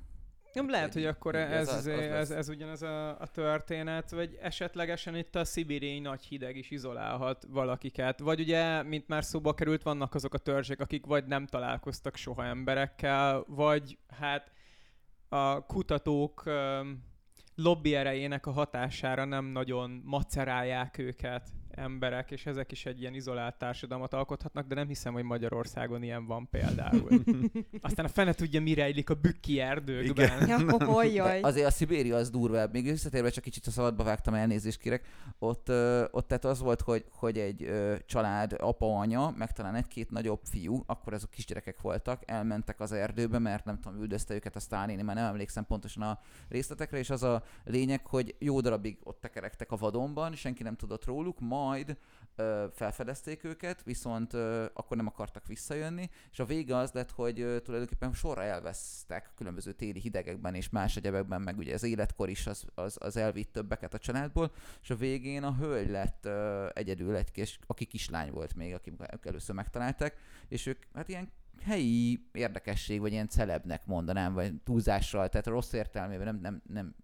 [0.54, 5.36] Nem lehet, hogy akkor ez, ez, ez, ez ugyanaz a, a történet, vagy esetlegesen itt
[5.36, 8.20] a szibériai nagy hideg is izolálhat valakiket.
[8.20, 12.46] Vagy ugye, mint már szóba került, vannak azok a törzsek, akik vagy nem találkoztak soha
[12.46, 14.52] emberekkel, vagy hát
[15.30, 16.44] a kutatók
[17.56, 23.58] lobby erejének a hatására nem nagyon macerálják őket emberek, és ezek is egy ilyen izolált
[23.58, 27.10] társadalmat alkothatnak, de nem hiszem, hogy Magyarországon ilyen van például.
[27.82, 30.48] Aztán a fene tudja, mi rejlik a bükki erdőkben.
[30.48, 31.42] Ja, hogy De jaj.
[31.42, 32.72] azért a Szibéria az durvább.
[32.72, 35.06] Még visszatérve csak kicsit a szabadba vágtam, elnézést kérek.
[35.40, 39.76] Ott, ö, ott tehát az volt, hogy, hogy egy ö, család, apa, anya, meg talán
[39.76, 44.56] egy-két nagyobb fiú, akkor azok kisgyerekek voltak, elmentek az erdőbe, mert nem tudom, üldözte őket
[44.56, 48.62] a Sztálin, én már nem emlékszem pontosan a részletekre, és az a lényeg, hogy jó
[48.62, 51.98] darabig ott tekerektek a vadonban, senki nem tudott róluk, majd
[52.36, 57.40] ö, felfedezték őket, viszont ö, akkor nem akartak visszajönni, és a vége az lett, hogy
[57.40, 62.48] ö, tulajdonképpen sorra elvesztek különböző téli hidegekben és más egyebekben, meg ugye az életkor is
[62.48, 67.16] az, az, az elvitt többeket a családból, és a végén a hölgy lett ö, egyedül
[67.16, 68.94] egy kis, aki kislány volt még, aki
[69.24, 75.48] először megtalálták, és ők hát ilyen helyi érdekesség, vagy ilyen celebnek mondanám, vagy túlzással, tehát
[75.48, 76.96] rossz értelmében nem, nem, nem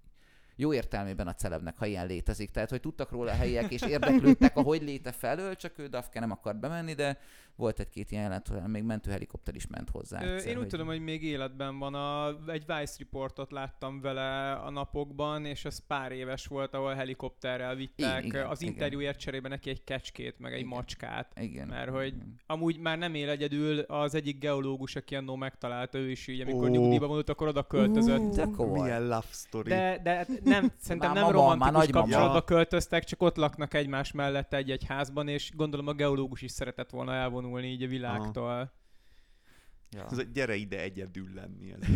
[0.59, 2.51] jó értelmében a celebnek, ha ilyen létezik.
[2.51, 6.19] Tehát, hogy tudtak róla a helyiek, és érdeklődtek a hogy léte felől, csak ő Dafke
[6.19, 7.19] nem akart bemenni, de
[7.57, 10.23] volt egy-két ilyen jelent, hogy még mentőhelikopter is ment hozzá.
[10.23, 11.93] Ö, egyszer, Én úgy tudom, hogy még életben van.
[11.93, 17.75] A, egy Vice Reportot láttam vele a napokban, és ez pár éves volt, ahol helikopterrel
[17.75, 18.25] vittek.
[18.25, 18.73] Igen, az igen.
[18.73, 20.69] interjúért cserébe neki egy kecskét, meg egy Igen.
[20.69, 21.39] macskát.
[21.39, 21.67] Igen.
[21.67, 22.35] Mert hogy igen.
[22.47, 26.67] amúgy már nem él egyedül, az egyik geológus, aki annó megtalálta, ő is így, amikor
[26.67, 26.71] Ó.
[26.71, 28.19] nyugdíjba vonult, akkor oda költözött.
[28.19, 28.31] Ú.
[28.33, 28.65] De.
[28.65, 29.69] Milyen love story.
[29.69, 34.53] De, de hát nem, szerintem Már nem romantikus kapcsolatba költöztek, csak ott laknak egymás mellett
[34.53, 38.75] egy-egy házban, és gondolom a geológus is szeretett volna elvonulni így a világtól.
[39.89, 40.05] Ja.
[40.11, 41.73] Ez a gyere ide egyedül lenni.
[41.73, 41.87] Ez.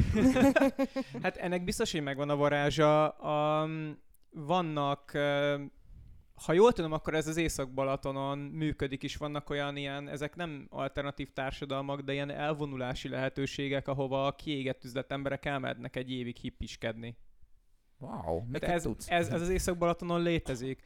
[1.24, 3.16] Hát ennek biztos, hogy megvan a varázsa.
[3.22, 3.98] Um,
[4.30, 5.12] vannak
[6.46, 9.16] ha jól tudom, akkor ez az Észak-Balatonon működik is.
[9.16, 15.12] Vannak olyan ilyen, ezek nem alternatív társadalmak, de ilyen elvonulási lehetőségek, ahova a kiégett üzlet
[15.12, 17.18] emberek elmehetnek egy évig hippiskedni.
[17.98, 19.10] Wow, miket ez, tudsz?
[19.10, 20.84] ez, ez az Észak-Balatonon létezik.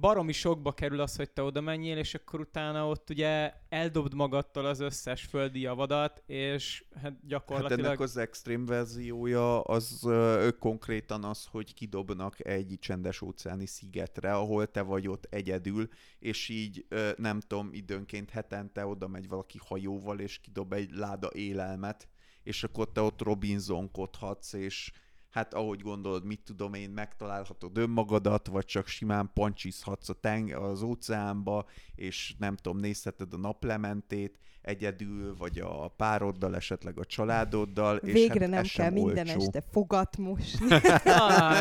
[0.00, 4.64] Baromi sokba kerül az, hogy te oda menjél, és akkor utána ott ugye eldobd magadtól
[4.66, 7.84] az összes földi javadat, és hát Hát gyakorlatilag...
[7.84, 14.70] ennek az extrém verziója az ö, konkrétan az, hogy kidobnak egy csendes óceáni szigetre, ahol
[14.70, 20.18] te vagy ott egyedül, és így ö, nem tudom, időnként hetente oda megy valaki hajóval,
[20.18, 22.08] és kidob egy láda élelmet,
[22.42, 24.92] és akkor te ott Robinsonkodhatsz, és
[25.32, 30.82] hát ahogy gondolod, mit tudom én, megtalálhatod önmagadat, vagy csak simán pancsizhatsz a teng- az
[30.82, 37.96] óceánba, és nem tudom, nézheted a naplementét egyedül, vagy a pároddal, esetleg a családoddal.
[37.96, 39.40] és Végre hát nem kell minden olcsó.
[39.40, 40.66] este fogat mosni.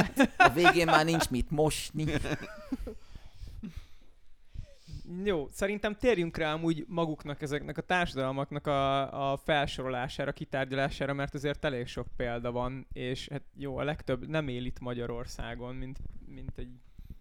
[0.38, 2.06] A végén már nincs mit mosni.
[5.24, 11.66] Jó, szerintem térjünk rá amúgy maguknak, ezeknek a társadalmaknak a, a felsorolására, kitárgyalására, mert azért
[11.66, 16.58] elég sok példa van, és hát jó, a legtöbb nem él itt Magyarországon, mint, mint
[16.58, 16.70] egy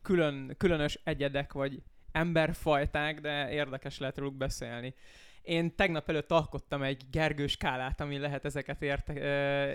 [0.02, 4.94] külön, különös egyedek vagy emberfajták, de érdekes lehet róluk beszélni.
[5.42, 9.72] Én tegnap előtt alkottam egy Gergő skálát, ami lehet ezeket érte, ö,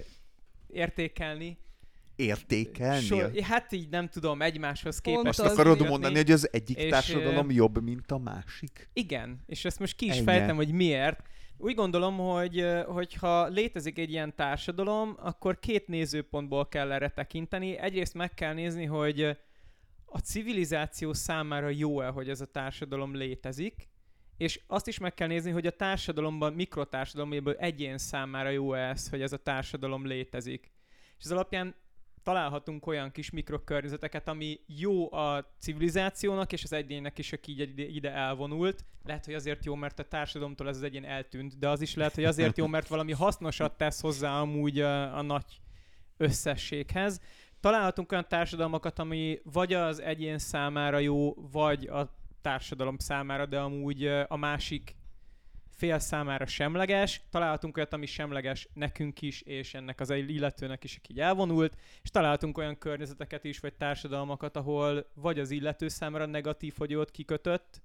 [0.67, 1.58] értékelni.
[2.15, 3.01] Értékelni?
[3.01, 5.28] Sor, hát így nem tudom, egymáshoz képest.
[5.28, 5.89] Azt az akarod kötni.
[5.89, 8.89] mondani, hogy az egyik és, társadalom ö, jobb, mint a másik?
[8.93, 10.23] Igen, és ezt most ki is Ennyi.
[10.23, 11.19] fejtem, hogy miért.
[11.58, 17.78] Úgy gondolom, hogy hogyha létezik egy ilyen társadalom, akkor két nézőpontból kell erre tekinteni.
[17.78, 19.38] Egyrészt meg kell nézni, hogy
[20.06, 23.89] a civilizáció számára jó-e, hogy ez a társadalom létezik,
[24.38, 29.21] és azt is meg kell nézni, hogy a társadalomban, mikrotársadalomból egyén számára jó-e ez, hogy
[29.21, 30.71] ez a társadalom létezik.
[31.17, 31.75] És ez alapján
[32.25, 38.11] találhatunk olyan kis mikrokörnyezeteket, ami jó a civilizációnak és az egyénnek is, aki ide, ide
[38.11, 38.85] elvonult.
[39.03, 42.15] Lehet, hogy azért jó, mert a társadalomtól ez az egyén eltűnt, de az is lehet,
[42.15, 45.61] hogy azért jó, mert valami hasznosat tesz hozzá amúgy a, a nagy
[46.17, 47.21] összességhez.
[47.59, 54.05] Találhatunk olyan társadalmakat, ami vagy az egyén számára jó, vagy a társadalom számára, de amúgy
[54.27, 54.95] a másik
[55.75, 57.21] fél számára semleges.
[57.29, 62.57] Találhatunk olyat, ami semleges nekünk is, és ennek az illetőnek is, aki elvonult, és találtunk
[62.57, 67.81] olyan környezeteket is, vagy társadalmakat, ahol vagy az illető számára negatív, hogy ott kikötött,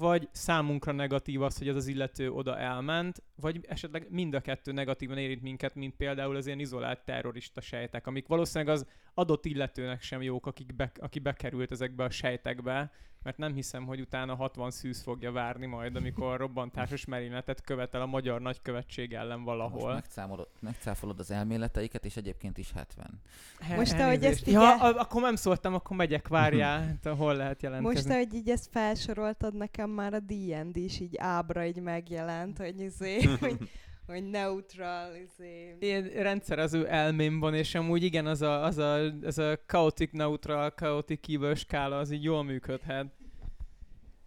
[0.00, 4.72] vagy számunkra negatív az, hogy az az illető oda elment, vagy esetleg mind a kettő
[4.72, 10.02] negatívan érint minket, mint például az ilyen izolált terrorista sejtek, amik valószínűleg az adott illetőnek
[10.02, 12.92] sem jók, akik be, aki bekerült ezekbe a sejtekbe,
[13.22, 18.06] mert nem hiszem, hogy utána 60 szűz fogja várni majd, amikor robbantásos merényletet követel a
[18.06, 19.92] magyar nagykövetség ellen Most valahol.
[19.94, 23.20] megszámolod, megcáfolod az elméleteiket, és egyébként is 70.
[23.60, 27.62] He- Most, ahogy ezt Ja, a- akkor nem szóltam, akkor megyek, várjál, hát, hol lehet
[27.62, 28.00] jelentkezni.
[28.08, 32.80] Most, ahogy így ezt felsoroltad, nekem már a D&D is így ábra így megjelent, hogy
[32.80, 33.70] izé, hogy,
[34.10, 35.76] hogy neutral, izé.
[35.80, 40.70] Ilyen rendszerező elmém van, és amúgy igen, az a, az a, az a chaotic neutral,
[40.70, 43.06] chaotic evil skála, az így jól működhet.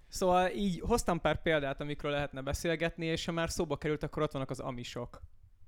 [0.07, 4.31] Szóval így hoztam pár példát, amikről lehetne beszélgetni, és ha már szóba került, akkor ott
[4.31, 5.21] vannak az amisok.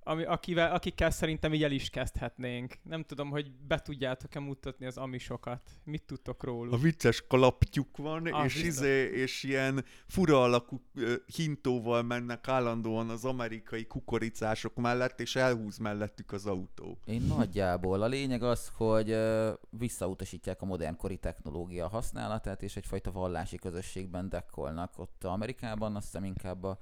[0.08, 2.74] Ami, akivel, akikkel szerintem így el is kezdhetnénk.
[2.84, 5.70] Nem tudom, hogy be tudjátok-e mutatni az amisokat.
[5.84, 6.74] Mit tudtok róluk?
[6.74, 8.68] A vicces kalaptyuk van, Ah, és, biztos.
[8.74, 10.82] izé, és ilyen fura alakú
[11.36, 16.98] hintóval mennek állandóan az amerikai kukoricások mellett, és elhúz mellettük az autó.
[17.06, 18.02] Én nagyjából.
[18.02, 19.18] A lényeg az, hogy
[19.70, 25.00] visszautasítják a modernkori technológia használatát, és egyfajta vallási közösségben dekkolnak.
[25.00, 26.80] Ott Amerikában azt hiszem inkább a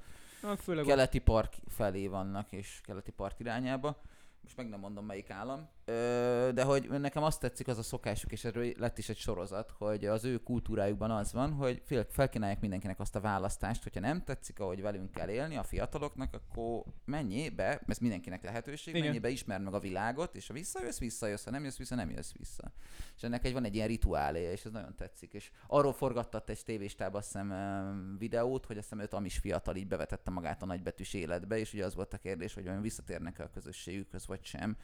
[0.58, 4.02] Főleg keleti park felé vannak, és keleti park irányába.
[4.42, 5.70] Most meg nem mondom melyik állam.
[5.86, 10.06] De hogy nekem azt tetszik az a szokásuk, és erről lett is egy sorozat, hogy
[10.06, 14.82] az ő kultúrájukban az van, hogy felkínálják mindenkinek azt a választást, hogyha nem tetszik, ahogy
[14.82, 19.06] velünk kell élni a fiataloknak, akkor menjél be, ez mindenkinek lehetőség, Igen.
[19.06, 22.10] menjél be, ismerd meg a világot, és ha visszajössz, visszajössz, ha nem jössz vissza, nem
[22.10, 22.72] jössz vissza.
[23.16, 25.34] És ennek egy van egy ilyen rituáléja, és ez nagyon tetszik.
[25.34, 29.88] És arról forgattat egy tévéstába azt hiszem videót, hogy azt hiszem öt amis fiatal így
[29.88, 33.50] bevetette magát a nagybetűs életbe, és ugye az volt a kérdés, hogy vajon visszatérnek-e a
[33.50, 34.78] közösségükhöz, vagy sem,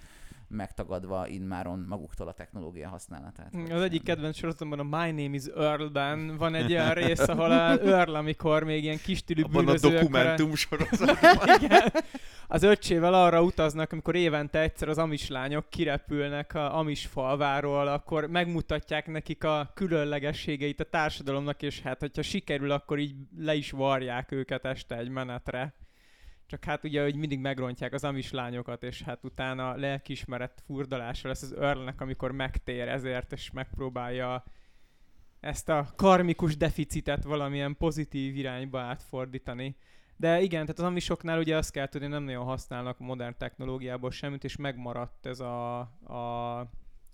[0.89, 3.55] megtagadva immáron maguktól a technológia használatát.
[3.71, 7.79] Az egyik kedvenc sorozatomban a My Name is Earl-ben van egy olyan rész, ahol a
[7.79, 11.47] Earl, amikor még ilyen kis tűlű Abban a dokumentum sorozatban.
[11.61, 11.91] Igen.
[12.47, 18.27] Az öccsével arra utaznak, amikor évente egyszer az amis lányok kirepülnek a amis falváról, akkor
[18.27, 24.31] megmutatják nekik a különlegességeit a társadalomnak, és hát, hogyha sikerül, akkor így le is varják
[24.31, 25.73] őket este egy menetre.
[26.49, 31.41] Csak hát ugye, hogy mindig megrontják az amis lányokat, és hát utána lelkismeret furdalása lesz
[31.41, 34.43] az Earlnek, amikor megtér ezért, és megpróbálja
[35.39, 39.75] ezt a karmikus deficitet valamilyen pozitív irányba átfordítani.
[40.15, 44.43] De igen, tehát az amisoknál ugye azt kell tudni, nem nagyon használnak modern technológiából semmit,
[44.43, 46.69] és megmaradt ez a, a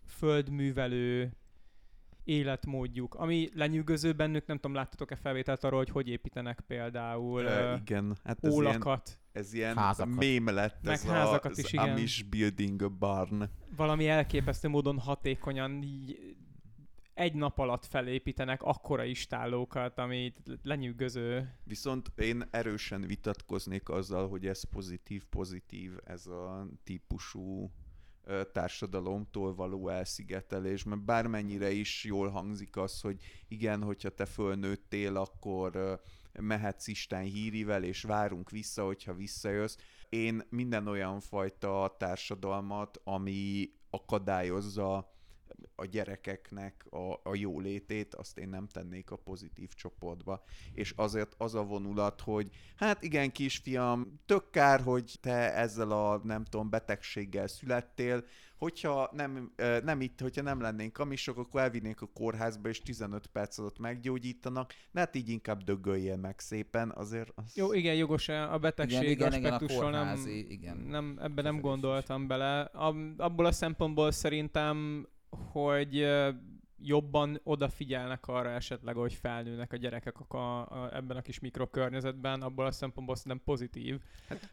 [0.07, 1.31] földművelő
[2.25, 7.79] életmódjuk, ami lenyűgöző bennük, nem tudom, láttatok-e felvételt arról, hogy hogy építenek például Ö, uh,
[7.79, 10.15] igen, hát ez ilyen, ólakat, ez ilyen Házakat.
[10.15, 11.89] mém lett, Meg ez házakat az is, igen.
[11.89, 13.43] Amish building a barn.
[13.75, 16.35] valami elképesztő módon hatékonyan így
[17.13, 20.33] egy nap alatt felépítenek akkora istállókat, ami
[20.63, 21.53] lenyűgöző.
[21.63, 27.71] Viszont én erősen vitatkoznék azzal, hogy ez pozitív-pozitív, ez a típusú
[28.51, 36.01] társadalomtól való elszigetelés, mert bármennyire is jól hangzik az, hogy igen, hogyha te fölnőttél, akkor
[36.39, 39.77] mehetsz Isten hírivel, és várunk vissza, hogyha visszajössz.
[40.09, 45.13] Én minden olyan fajta társadalmat, ami akadályozza
[45.75, 50.43] a gyerekeknek a, a jólétét, azt én nem tennék a pozitív csoportba.
[50.73, 56.21] És azért az a vonulat, hogy hát igen, kisfiam, tök kár, hogy te ezzel a
[56.23, 58.23] nem tudom, betegséggel születtél,
[58.57, 63.57] hogyha nem, nem itt, hogyha nem lennénk kamisok, akkor elvinnénk a kórházba, és 15 perc
[63.57, 67.55] alatt meggyógyítanak, de hát így inkább dögöljél meg szépen, azért az...
[67.55, 70.77] Jó, igen, jogos a betegség Igen, igen, igen, a aspektusról nem, kórházi, igen.
[70.77, 72.61] nem, ebben nem gondoltam bele.
[72.61, 75.07] Ab, abból a szempontból szerintem,
[75.51, 76.05] hogy
[76.85, 82.65] jobban odafigyelnek arra esetleg, hogy felnőnek a gyerekek a, a, ebben a kis mikrokörnyezetben, abból
[82.65, 83.99] a szempontból szerintem pozitív.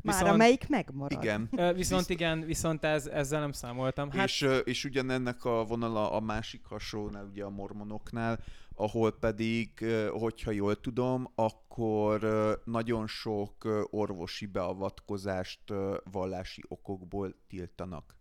[0.02, 1.22] Már amelyik megmarad.
[1.22, 1.48] Igen.
[1.74, 4.10] Viszont igen, viszont ez, ezzel nem számoltam.
[4.10, 4.28] Hát, Hát...
[4.28, 8.38] És, és ugyanennek a vonala a másik hasonlónál, ugye a mormonoknál,
[8.74, 12.20] ahol pedig, hogyha jól tudom, akkor
[12.64, 15.60] nagyon sok orvosi beavatkozást
[16.04, 18.20] vallási okokból tiltanak.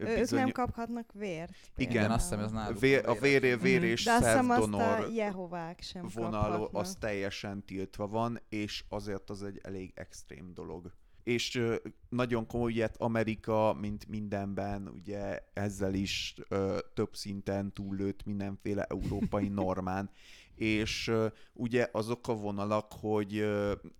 [0.00, 1.52] Ö, Ők nem kaphatnak vért.
[1.76, 2.12] Igen, például.
[2.12, 3.60] azt hiszem, ez náluk Vér, a vér, véres.
[3.62, 6.82] vér és De azt hiszem azt a szervdonor Jehovák sem vonal kaphatnak.
[6.82, 10.92] az teljesen tiltva van, és azért az egy elég extrém dolog.
[11.22, 11.76] És ö,
[12.08, 18.84] nagyon komoly, ugye hát Amerika, mint mindenben, ugye ezzel is ö, több szinten túllőtt mindenféle
[18.84, 20.10] európai normán,
[20.60, 21.12] és
[21.52, 23.48] ugye azok a vonalak, hogy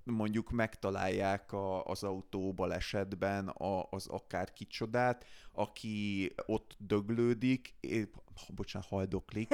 [0.05, 8.14] mondjuk megtalálják a, az autó balesetben a, az akár kicsodát, aki ott döglődik, épp,
[8.55, 9.49] bocsánat, haldoklik,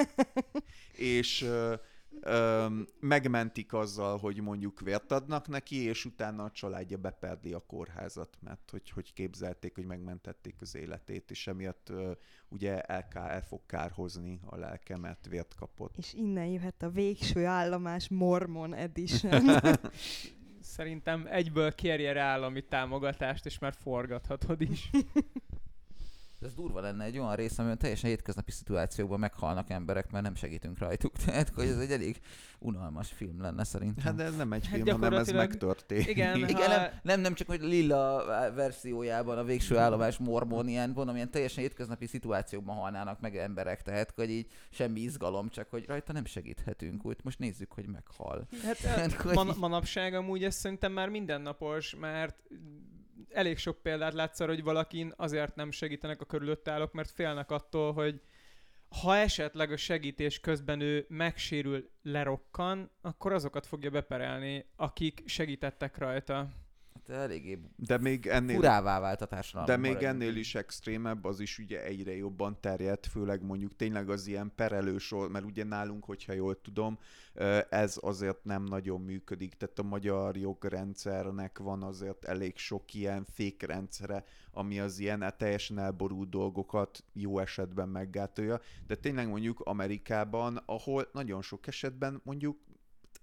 [1.18, 1.48] és
[2.20, 8.36] öm, megmentik azzal, hogy mondjuk vért adnak neki, és utána a családja beperli a kórházat,
[8.40, 12.12] mert hogy, hogy képzelték, hogy megmentették az életét, és emiatt ö,
[12.48, 15.96] ugye el, ká, el fog kárhozni a lelke, mert vért kapott.
[15.96, 19.42] És innen jöhet a végső állomás Mormon Edition.
[20.60, 24.90] Szerintem egyből kérje rá állami támogatást, és már forgathatod is.
[26.38, 30.34] De ez durva lenne egy olyan rész, amiben teljesen hétköznapi szituációkban meghalnak emberek, mert nem
[30.34, 31.12] segítünk rajtuk.
[31.24, 32.20] Tehát, hogy ez egy elég
[32.58, 34.04] unalmas film lenne szerintem.
[34.04, 36.06] Hát de ez nem egy Hát film, hanem ez megtörténik.
[36.08, 40.90] Igen, Igen, ha- nem, nem, nem csak, hogy Lilla verziójában a végső állomás mormon ilyen,
[40.94, 45.86] mondom, ilyen teljesen hétköznapi szituációkban halnának meg emberek, tehát hogy így semmi izgalom, csak hogy
[45.86, 48.46] rajta nem segíthetünk, úgy most nézzük, hogy meghal.
[48.62, 52.42] Hát Tehát, eh, hogy- man- manapság amúgy ez szerintem már mindennapos, mert
[53.30, 57.50] elég sok példát látsz arra, hogy valakin azért nem segítenek a körülötte állók, mert félnek
[57.50, 58.20] attól, hogy
[58.88, 66.48] ha esetleg a segítés közben ő megsérül, lerokkan, akkor azokat fogja beperelni, akik segítettek rajta.
[67.08, 69.66] Hát eléggé De még ennél furává vált a társadalom.
[69.66, 74.10] De még maradjunk ennél is extrémebb, az is ugye egyre jobban terjedt, főleg mondjuk tényleg
[74.10, 76.98] az ilyen perelősor, mert ugye nálunk, hogyha jól tudom,
[77.68, 84.24] ez azért nem nagyon működik, tehát a magyar jogrendszernek van azért elég sok ilyen fékrendszere,
[84.52, 91.08] ami az ilyen hát teljesen elborult dolgokat jó esetben meggátolja, de tényleg mondjuk Amerikában, ahol
[91.12, 92.58] nagyon sok esetben mondjuk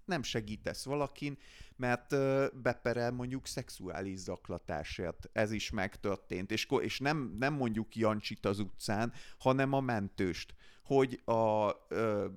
[0.05, 1.37] nem segítesz valakin,
[1.77, 2.15] mert
[2.61, 5.29] beperel mondjuk szexuális zaklatásért.
[5.31, 6.51] Ez is megtörtént.
[6.51, 10.55] És, és nem, nem mondjuk Jancsit az utcán, hanem a mentőst.
[10.83, 12.27] Hogy a, ö,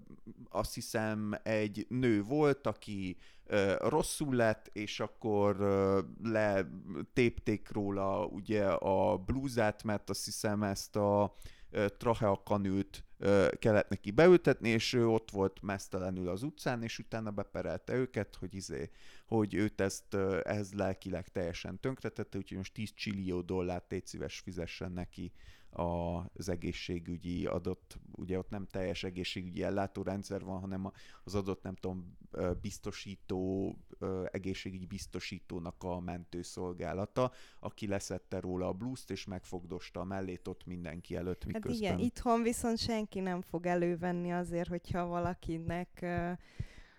[0.51, 8.67] azt hiszem egy nő volt, aki ö, rosszul lett, és akkor ö, letépték róla ugye
[8.69, 11.35] a blúzát, mert azt hiszem ezt a
[11.99, 13.05] tracheakanült
[13.59, 18.55] kellett neki beültetni, és ő ott volt mesztelenül az utcán, és utána beperelte őket, hogy
[18.55, 18.91] izé,
[19.27, 24.93] hogy őt ezt, ehhez lelkileg teljesen tönkretette, úgyhogy most 10 csillió dollárt tégy szíves fizessen
[24.93, 25.33] neki
[25.77, 30.93] az egészségügyi adott, ugye ott nem teljes egészségügyi ellátórendszer van, hanem
[31.25, 32.17] az adott, nem tudom,
[32.61, 33.75] biztosító,
[34.31, 41.17] egészségügyi biztosítónak a mentőszolgálata, aki leszette róla a blúzt, és megfogdosta a mellét ott mindenki
[41.17, 41.73] előtt, miközben...
[41.73, 46.07] Hát igen, itthon viszont senki nem fog elővenni azért, hogyha valakinek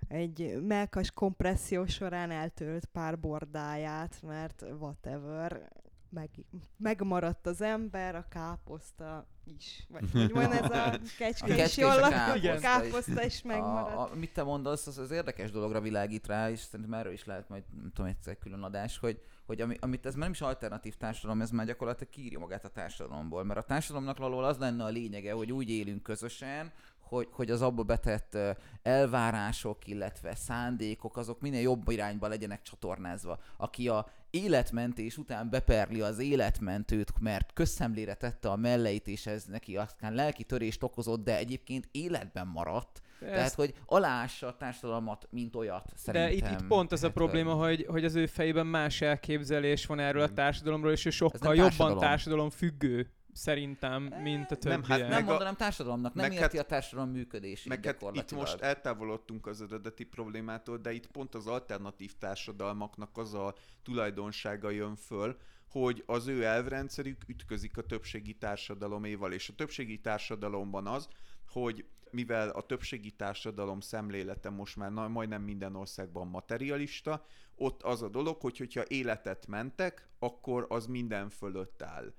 [0.07, 5.71] egy melkas kompresszió során eltölt pár bordáját, mert whatever,
[6.17, 6.29] meg,
[6.77, 9.87] megmaradt az ember, a káposzta is.
[9.89, 13.95] Vagy hogy van ez a kecskés jól a káposzta, káposzta is megmaradt.
[13.95, 17.25] A, a, mit te mondasz, az, az érdekes dologra világít rá, és szerintem erről is
[17.25, 20.41] lehet majd, nem tudom, egyszer külön adás, hogy, hogy ami, amit ez már nem is
[20.41, 23.43] alternatív társadalom, ez már gyakorlatilag kiírja magát a társadalomból.
[23.43, 26.71] Mert a társadalomnak való az lenne a lényege, hogy úgy élünk közösen,
[27.07, 28.37] hogy, hogy az abba betett
[28.81, 33.39] elvárások, illetve szándékok, azok minél jobb irányba legyenek csatornázva.
[33.57, 39.77] Aki a életmentés után beperli az életmentőt, mert közszemlére tette a melleit, és ez neki
[39.77, 43.31] aztán lelki törést okozott, de egyébként életben maradt, ezt...
[43.31, 46.29] Tehát, hogy aláássa a társadalmat, mint olyat, szerintem.
[46.29, 49.99] De itt, itt pont az a probléma, hogy, hogy az ő fejében más elképzelés van
[49.99, 52.49] erről a társadalomról, és ő sokkal jobban társadalom.
[52.49, 54.87] függő szerintem, mint a többiek.
[54.87, 58.61] Nem, hát nem mondanám társadalomnak, nem érti hát, a társadalom működését meg hát itt most
[58.61, 65.37] eltávolodtunk az eredeti problémától, de itt pont az alternatív társadalmaknak az a tulajdonsága jön föl,
[65.69, 71.07] hogy az ő elvrendszerük ütközik a többségi társadaloméval, és a többségi társadalomban az,
[71.47, 77.25] hogy mivel a többségi társadalom szemlélete most már na, majdnem minden országban materialista,
[77.55, 82.13] ott az a dolog, hogy hogyha életet mentek, akkor az minden fölött áll.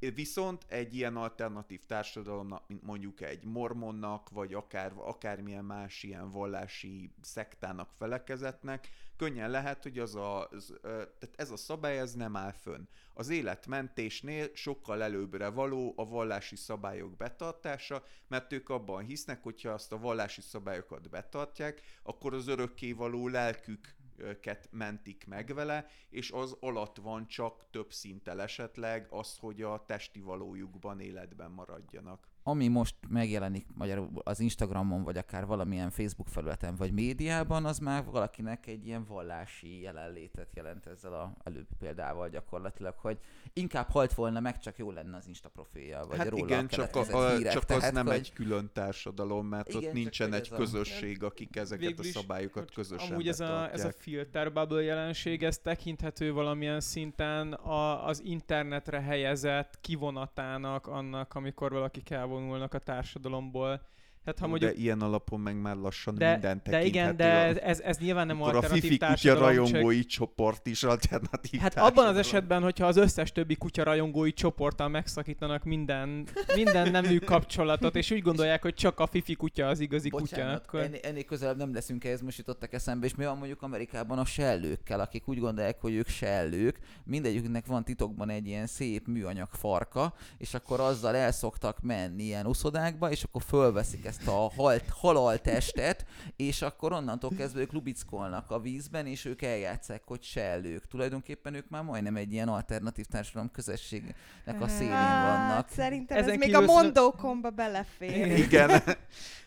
[0.00, 7.12] Viszont egy ilyen alternatív társadalomnak, mint mondjuk egy mormonnak, vagy akár, akármilyen más ilyen vallási
[7.20, 12.52] szektának, felekezetnek, könnyen lehet, hogy az a, az, tehát ez a szabály ez nem áll
[12.52, 12.88] fönn.
[13.14, 19.92] Az életmentésnél sokkal előbbre való a vallási szabályok betartása, mert ők abban hisznek, hogyha azt
[19.92, 23.94] a vallási szabályokat betartják, akkor az örökkévaló lelkük
[24.40, 29.84] ket mentik meg vele, és az alatt van csak több szinttel esetleg az, hogy a
[29.86, 36.74] testi valójukban életben maradjanak ami most megjelenik magyarul az Instagramon, vagy akár valamilyen Facebook felületen,
[36.76, 42.94] vagy médiában, az már valakinek egy ilyen vallási jelenlétet jelent ezzel a előbbi példával gyakorlatilag,
[42.96, 43.18] hogy
[43.52, 46.96] inkább halt volna meg, csak jó lenne az Insta profilja, vagy hát róla igen, csak,
[46.96, 47.52] a, a, hírek.
[47.52, 48.14] csak az Tehát, nem hogy...
[48.14, 51.26] egy külön társadalom, mert igen, ott nincsen egy közösség, a...
[51.26, 56.32] akik ezeket a szabályokat közösen Amúgy ez a, ez a filter bubble jelenség, ez tekinthető
[56.32, 63.80] valamilyen szinten a, az internetre helyezett kivonatának annak, amikor valaki kell elvonulnak a társadalomból.
[64.24, 64.70] Hát, ha mondjuk...
[64.70, 68.42] De ilyen alapon meg már lassan de, minden De igen, de ez, ez nyilván nem
[68.42, 72.96] Akkor alternatív a fifi kutya rajongói csoport is alternatív Hát abban az esetben, hogyha az
[72.96, 79.00] összes többi kutya rajongói csoporttal megszakítanak minden, minden nemű kapcsolatot, és úgy gondolják, hogy csak
[79.00, 80.82] a fifi kutya az igazi Bocsánat, kutya.
[80.82, 84.24] Ennél, ennél közelebb nem leszünk ehhez, most jutottak eszembe, és mi van mondjuk Amerikában a
[84.24, 90.14] sellőkkel, akik úgy gondolják, hogy ők sellők, mindegyiknek van titokban egy ilyen szép műanyag farka,
[90.38, 95.38] és akkor azzal el szoktak menni ilyen uszodákba, és akkor fölveszik ezt a halt, halal
[95.38, 96.06] testet,
[96.36, 100.86] és akkor onnantól kezdve ők lubickolnak a vízben, és ők eljátszák, hogy sellők.
[100.86, 105.68] Tulajdonképpen ők már majdnem egy ilyen alternatív társadalom közösségnek a szélén hát, vannak.
[105.68, 108.38] Szerintem Ezen ez még a mondókomba belefér.
[108.38, 108.82] Igen.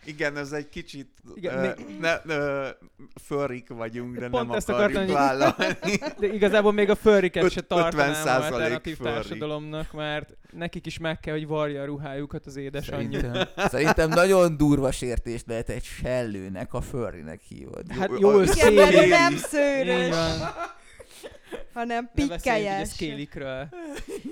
[0.06, 2.70] Igen, ez egy kicsit Igen, uh, ne, ne,
[3.24, 5.78] fölrik vagyunk, de Pont nem ezt akarjuk vállalni.
[6.20, 9.14] De igazából még a fölriket se tartanám alternatív fölrik.
[9.14, 13.22] társadalomnak, mert nekik is meg kell, hogy varja a ruhájukat az édesanyjuk.
[13.22, 17.92] Szerintem, szerintem nagyon durva sértés lehet egy sellőnek a fölrinek hívod.
[17.92, 20.16] Hát jó, jó Igen, nem szőrös
[21.74, 22.88] hanem pikkelyes.
[22.88, 23.70] Szkélikről.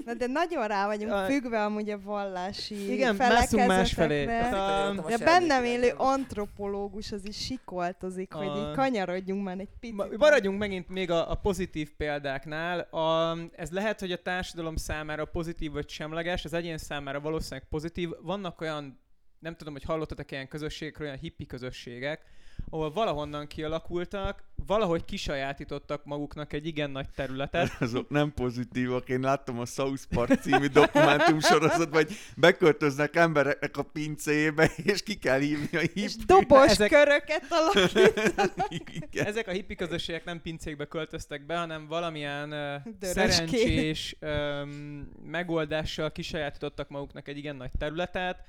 [0.05, 1.25] Na de nagyon rá vagyunk a...
[1.25, 4.25] függve amúgy a vallási Igen, mászunk másfelé.
[4.25, 5.03] A...
[5.07, 8.37] De bennem élő antropológus az is sikoltozik, a...
[8.37, 10.17] hogy így kanyarodjunk már egy picit.
[10.17, 12.79] Maradjunk megint még a, a pozitív példáknál.
[12.79, 18.09] A, ez lehet, hogy a társadalom számára pozitív vagy semleges, az egyén számára valószínűleg pozitív.
[18.21, 18.99] Vannak olyan
[19.41, 22.23] nem tudom, hogy hallottatok ilyen közösségekről, olyan hippi közösségek,
[22.69, 27.71] ahol valahonnan kialakultak, valahogy kisajátítottak maguknak egy igen nagy területet.
[27.79, 29.09] Azok nem pozitívak.
[29.09, 35.15] Én láttam a South Park című dokumentum sorozat, hogy beköltöznek embereknek a pincébe, és ki
[35.15, 36.01] kell hívni a hippi.
[36.01, 36.89] És dobos Ezek...
[36.89, 38.67] köröket alakítanak.
[39.29, 46.89] Ezek a hippi közösségek nem pincékbe költöztek be, hanem valamilyen uh, szerencsés um, megoldással kisajátítottak
[46.89, 48.43] maguknak egy igen nagy területet,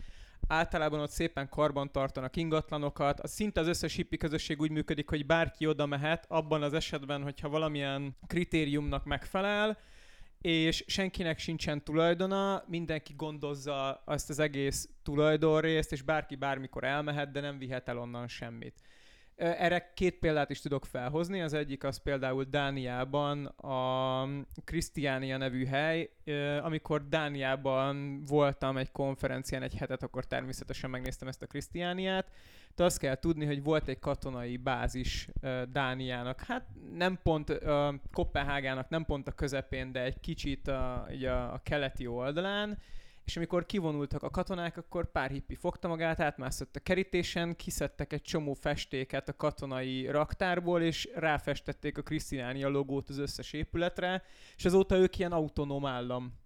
[0.49, 3.21] általában ott szépen karban tartanak ingatlanokat.
[3.21, 7.23] A szinte az összes hippi közösség úgy működik, hogy bárki oda mehet, abban az esetben,
[7.23, 9.79] hogyha valamilyen kritériumnak megfelel,
[10.41, 17.41] és senkinek sincsen tulajdona, mindenki gondozza azt az egész tulajdonrészt, és bárki bármikor elmehet, de
[17.41, 18.81] nem vihet el onnan semmit.
[19.43, 21.41] Erre két példát is tudok felhozni.
[21.41, 24.29] Az egyik az például Dániában a
[24.65, 26.11] Krisztiánia nevű hely.
[26.63, 32.31] Amikor Dániában voltam egy konferencián egy hetet, akkor természetesen megnéztem ezt a Krisztiániát.
[32.77, 35.29] De azt kell tudni, hogy volt egy katonai bázis
[35.73, 36.41] Dániának.
[36.41, 37.59] Hát nem pont
[38.13, 42.79] Kopenhágának, nem pont a közepén, de egy kicsit a, a, a keleti oldalán
[43.25, 48.23] és amikor kivonultak a katonák, akkor pár hippi fogta magát, átmászott a kerítésen, kiszedtek egy
[48.23, 54.23] csomó festéket a katonai raktárból, és ráfestették a Krisztinánia logót az összes épületre,
[54.57, 56.41] és azóta ők ilyen autonóm állam.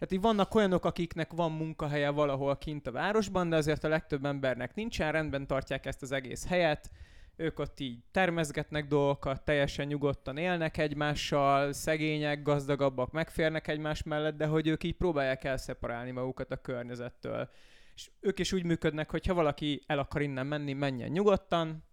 [0.00, 4.24] Hát így vannak olyanok, akiknek van munkahelye valahol kint a városban, de azért a legtöbb
[4.24, 6.90] embernek nincsen, rendben tartják ezt az egész helyet,
[7.36, 14.46] ők ott így termezgetnek dolgokat, teljesen nyugodtan élnek egymással, szegények, gazdagabbak megférnek egymás mellett, de
[14.46, 17.50] hogy ők így próbálják elszeparálni magukat a környezettől.
[17.94, 21.84] És ők is úgy működnek, hogy ha valaki el akar innen menni, menjen nyugodtan,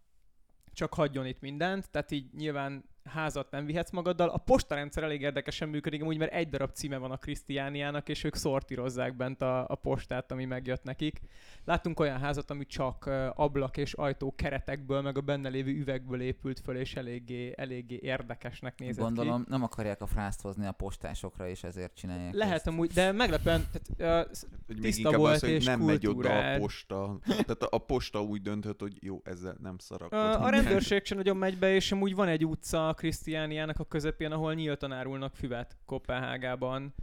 [0.73, 4.29] csak hagyjon itt mindent, tehát így nyilván házat nem vihetsz magaddal.
[4.29, 8.35] A postarendszer elég érdekesen működik, úgy, mert egy darab címe van a Krisztiániának, és ők
[8.35, 11.21] szortírozzák bent a, a postát, ami megjött nekik.
[11.65, 16.59] Láttunk olyan házat, ami csak ablak és ajtó keretekből, meg a benne lévő üvegből épült
[16.59, 19.49] föl, és eléggé, eléggé érdekesnek nézett Gondolom, ki.
[19.49, 22.67] nem akarják a frászt hozni a postásokra, és ezért csinálják Lehet ezt.
[22.67, 23.65] amúgy, de meglepően
[23.97, 27.19] tehát, uh, tiszta volt az, és nem megy oda a posta.
[27.25, 30.33] Tehát a, posta úgy döntött, hogy jó, ezzel nem szarakodunk.
[30.33, 33.83] A, a rendőrség sem nagyon megy be, és amúgy van egy utca a Krisztiániának a
[33.83, 36.95] közepén, ahol nyíltan árulnak füvet Kopenhágában.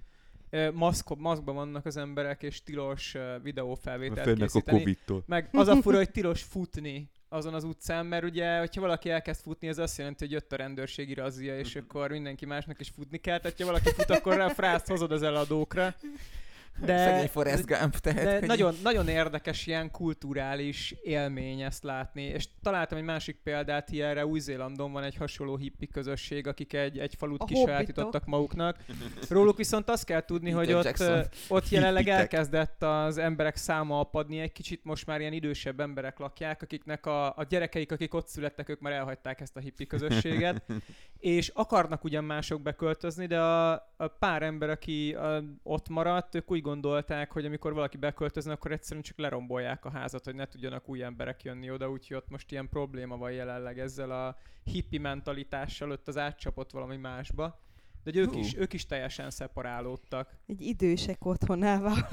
[0.72, 4.78] Maszk, maszkban vannak az emberek, és tilos videófelvételt Fennek a készíteni.
[4.78, 5.22] Covid-tól.
[5.26, 9.42] Meg az a fura, hogy tilos futni azon az utcán, mert ugye, hogyha valaki elkezd
[9.42, 13.18] futni, ez azt jelenti, hogy jött a rendőrségi razzia, és akkor mindenki másnak is futni
[13.18, 13.38] kell.
[13.38, 15.94] Tehát, ha valaki fut, akkor rá frászt hozod az eladókra.
[16.80, 22.22] De, Szegény Forrest Gump, tehát, de hogy nagyon, nagyon érdekes ilyen kulturális élmény ezt látni,
[22.22, 27.14] és találtam egy másik példát ilyenre, Új-Zélandon van egy hasonló hippi közösség, akik egy, egy
[27.18, 28.76] falut A kisajátítottak maguknak.
[29.28, 31.04] Róluk viszont azt kell tudni, hogy ott,
[31.48, 32.20] ott jelenleg Hippitek.
[32.20, 37.26] elkezdett az emberek száma apadni, egy kicsit most már ilyen idősebb emberek lakják, akiknek a,
[37.26, 40.64] a gyerekeik, akik ott születtek, ők már elhagyták ezt a hippi közösséget,
[41.18, 46.50] és akarnak ugyan mások beköltözni, de a, a pár ember, aki a, ott maradt, ők
[46.50, 50.88] úgy gondolták, hogy amikor valaki beköltözne, akkor egyszerűen csak lerombolják a házat, hogy ne tudjanak
[50.88, 55.90] új emberek jönni oda, úgyhogy ott most ilyen probléma van jelenleg ezzel a hippi mentalitással,
[55.90, 57.60] ott az átcsapott valami másba.
[58.04, 58.38] De hogy ők, Hú.
[58.38, 60.36] is, ők is teljesen szeparálódtak.
[60.46, 61.92] Egy idősek otthonává.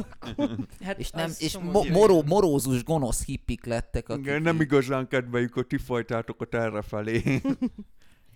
[0.83, 5.55] Hát és, nem, és mo- moró, morózus, gonosz hippik lettek, akik Igen, nem igazán kedveljük
[5.55, 7.21] a ti fajtátokat errefelé.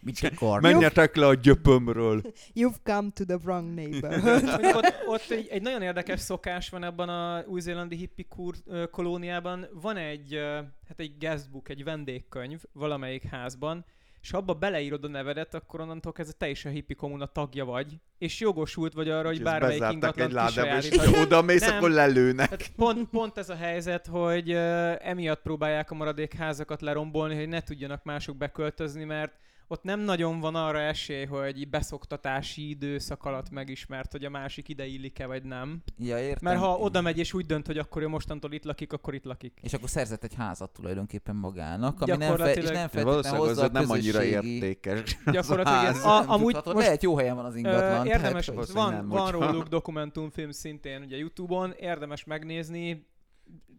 [0.05, 0.61] Mit akar?
[0.61, 2.21] Menjetek le a gyöpömről.
[2.59, 4.43] You've come to the wrong neighborhood.
[4.75, 8.55] Ott, ott egy, egy nagyon érdekes szokás van ebben a új-zélandi hippi kur,
[8.91, 9.67] kolóniában.
[9.73, 10.39] Van egy,
[10.87, 13.85] hát egy guestbook, egy vendégkönyv valamelyik házban,
[14.21, 17.65] és ha abba beleírod a nevedet, akkor onnantól kezdve te is a hippi kommuna tagja
[17.65, 21.77] vagy, és jogosult vagy arra, hogy bármelyik ingatlan egy ládába, és oda mész, Nem.
[21.77, 22.49] akkor lelőnek.
[22.49, 27.47] Tehát pont, pont ez a helyzet, hogy uh, emiatt próbálják a maradék házakat lerombolni, hogy
[27.47, 29.33] ne tudjanak mások beköltözni, mert
[29.67, 34.69] ott nem nagyon van arra esély, hogy így beszoktatási időszak alatt megismert, hogy a másik
[34.69, 35.81] ide illik-e vagy nem.
[35.97, 36.39] Ja, értem.
[36.41, 39.23] Mert ha oda megy és úgy dönt, hogy akkor ő mostantól itt lakik, akkor itt
[39.25, 39.59] lakik.
[39.61, 43.69] És akkor szerzett egy házat tulajdonképpen magának, ami nem, fe- és nem feltétlenül hozza a
[43.71, 45.17] nem annyira értékes.
[45.31, 46.01] Gyakorlatilag igen.
[46.01, 48.07] A, amúgy tudhatod, most Lehet jó helyen van az ingatlan.
[48.07, 53.07] Ö, érdemes, tehát, van, nem, van róluk dokumentumfilm szintén ugye Youtube-on, érdemes megnézni.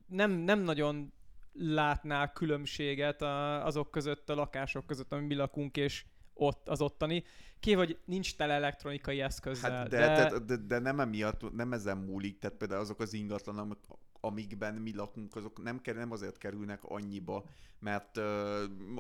[0.07, 1.13] Nem, nem nagyon
[1.59, 6.05] látnál különbséget a, azok között, a lakások között, ami mi lakunk, és
[6.35, 7.25] ott az ottani.
[7.61, 9.71] Ki, hogy nincs tele elektronikai eszközzel.
[9.71, 13.13] Hát de, de, de, de, de nem emiatt, nem ezen múlik, tehát például azok az
[13.13, 13.77] ingatlanok,
[14.21, 17.45] amikben mi lakunk, azok nem, kerül, nem azért kerülnek annyiba,
[17.79, 18.25] mert uh,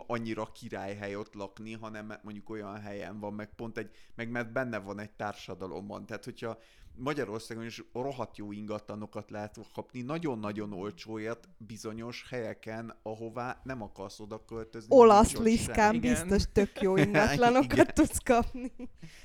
[0.06, 4.78] annyira királyhely ott lakni, hanem mondjuk olyan helyen van, meg pont egy, meg mert benne
[4.78, 6.06] van egy társadalomban.
[6.06, 6.58] Tehát, hogyha
[6.98, 14.44] Magyarországon is rohadt jó ingatlanokat lehet kapni, nagyon-nagyon olcsóért bizonyos helyeken, ahová nem akarsz oda
[14.44, 14.96] költözni.
[14.96, 16.12] Olasz liszkán Igen.
[16.12, 17.90] biztos tök jó ingatlanokat Igen.
[17.94, 18.72] tudsz kapni.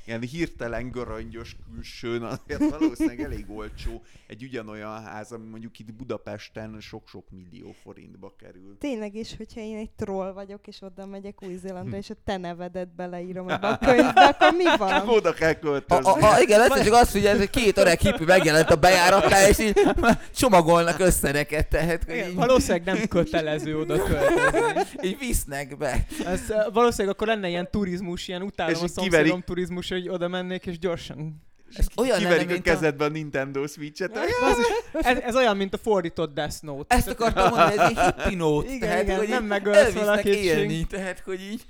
[0.06, 6.80] ilyen hirtelen göröngyös külsőn, azért valószínűleg elég olcsó egy ugyanolyan ház, ami mondjuk itt Budapesten
[6.80, 8.78] sok-sok millió forintba kerül.
[8.78, 11.46] Tényleg is, hogyha én egy troll vagyok, és oda megyek Hm.
[11.48, 15.08] Új-Zélandra, és a te nevedet beleírom ebbe a könyvbe, akkor mi Csak van?
[15.10, 16.22] oda kell A, költözni.
[16.22, 19.60] a, a, igen, egyszer csak azt figyelj, hogy két öreg hippi megjelent a bejáratnál, és
[19.60, 19.80] így
[20.36, 24.82] csomagolnak össze neked, tehát Igen, így, valószínűleg nem kötelező oda költözni.
[25.02, 26.06] így visznek be.
[26.26, 26.42] Ez,
[26.74, 29.44] valószínűleg akkor lenne ilyen turizmus, ilyen utálom És a szomszédom kiverik.
[29.44, 31.42] turizmus, hogy oda mennék és gyorsan
[31.76, 32.72] Ez olyan lenne, Kiverik a mint a...
[32.72, 34.18] kezedbe a Nintendo Switch-et.
[35.02, 36.96] Ez, ez olyan, mint a fordított Death Note.
[36.96, 38.68] Ezt akartam mondani, ez egy hippie note.
[38.68, 41.62] Igen, tehát, igen, hogy nem megölsz elvisznek valakit, élni, tehát, hogy így...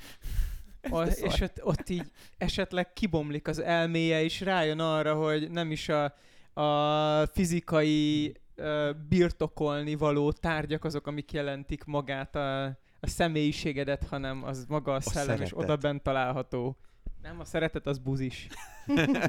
[0.89, 5.89] A, és ott, ott így esetleg kibomlik az elméje, és rájön arra, hogy nem is
[5.89, 6.13] a,
[6.61, 12.63] a fizikai ö, birtokolni való tárgyak azok, amik jelentik magát a,
[12.99, 15.59] a személyiségedet, hanem az maga a, A szellem, és szeretet.
[15.63, 16.77] oda bent található.
[17.21, 18.47] Nem, a szeretet az buzis.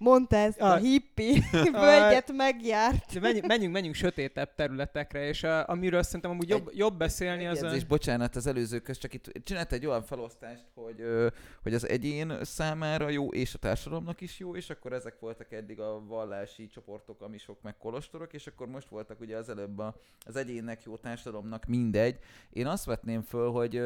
[0.00, 0.80] Mondta ezt a Ah.
[0.80, 1.42] hippi,
[1.72, 3.12] völgyet megjárt.
[3.12, 7.58] De menjünk, menjünk, menjünk sötétebb területekre, és a, amiről szerintem amúgy jobb, jobb beszélni, az
[7.58, 7.62] a...
[7.62, 11.04] Megjegyzés, bocsánat, az előző köz, csak itt csinált egy olyan felosztást, hogy,
[11.62, 15.80] hogy az egyén számára jó, és a társadalomnak is jó, és akkor ezek voltak eddig
[15.80, 19.94] a vallási csoportok, amisok meg kolostorok, és akkor most voltak ugye az előbb a,
[20.26, 22.18] az egyénnek jó, társadalomnak mindegy.
[22.50, 23.82] Én azt vetném föl, hogy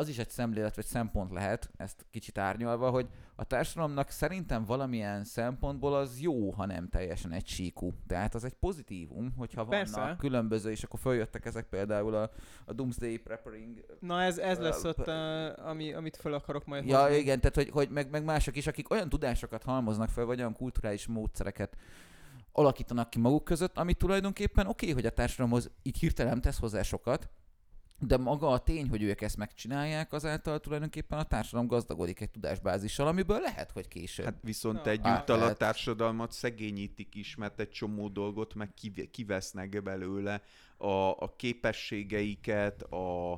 [0.00, 5.24] az is egy szemlélet vagy szempont lehet, ezt kicsit árnyalva, hogy a társadalomnak szerintem valamilyen
[5.24, 7.92] szempontból az jó, ha nem teljesen egy síkú.
[8.06, 10.16] Tehát az egy pozitívum, hogyha vannak Persze.
[10.18, 12.30] különböző, és akkor följöttek ezek például a,
[12.64, 13.84] a Doomsday Preparing.
[14.00, 17.16] Na ez, ez lesz ott, uh, ami, amit föl akarok majd Ja, hozni.
[17.16, 20.54] igen, tehát hogy, hogy meg, meg mások is, akik olyan tudásokat halmoznak fel, vagy olyan
[20.54, 21.76] kulturális módszereket
[22.52, 26.82] alakítanak ki maguk között, amit tulajdonképpen oké, okay, hogy a társadalomhoz így hirtelen tesz hozzá
[26.82, 27.28] sokat,
[28.00, 33.06] de maga a tény, hogy ők ezt megcsinálják, azáltal tulajdonképpen a társadalom gazdagodik egy tudásbázissal,
[33.06, 34.24] amiből lehet, hogy később.
[34.24, 39.82] Hát viszont Na, egyúttal a társadalmat szegényítik is, mert egy csomó dolgot meg kiv- kivesznek
[39.82, 40.42] belőle,
[40.76, 43.32] a, a képességeiket, a,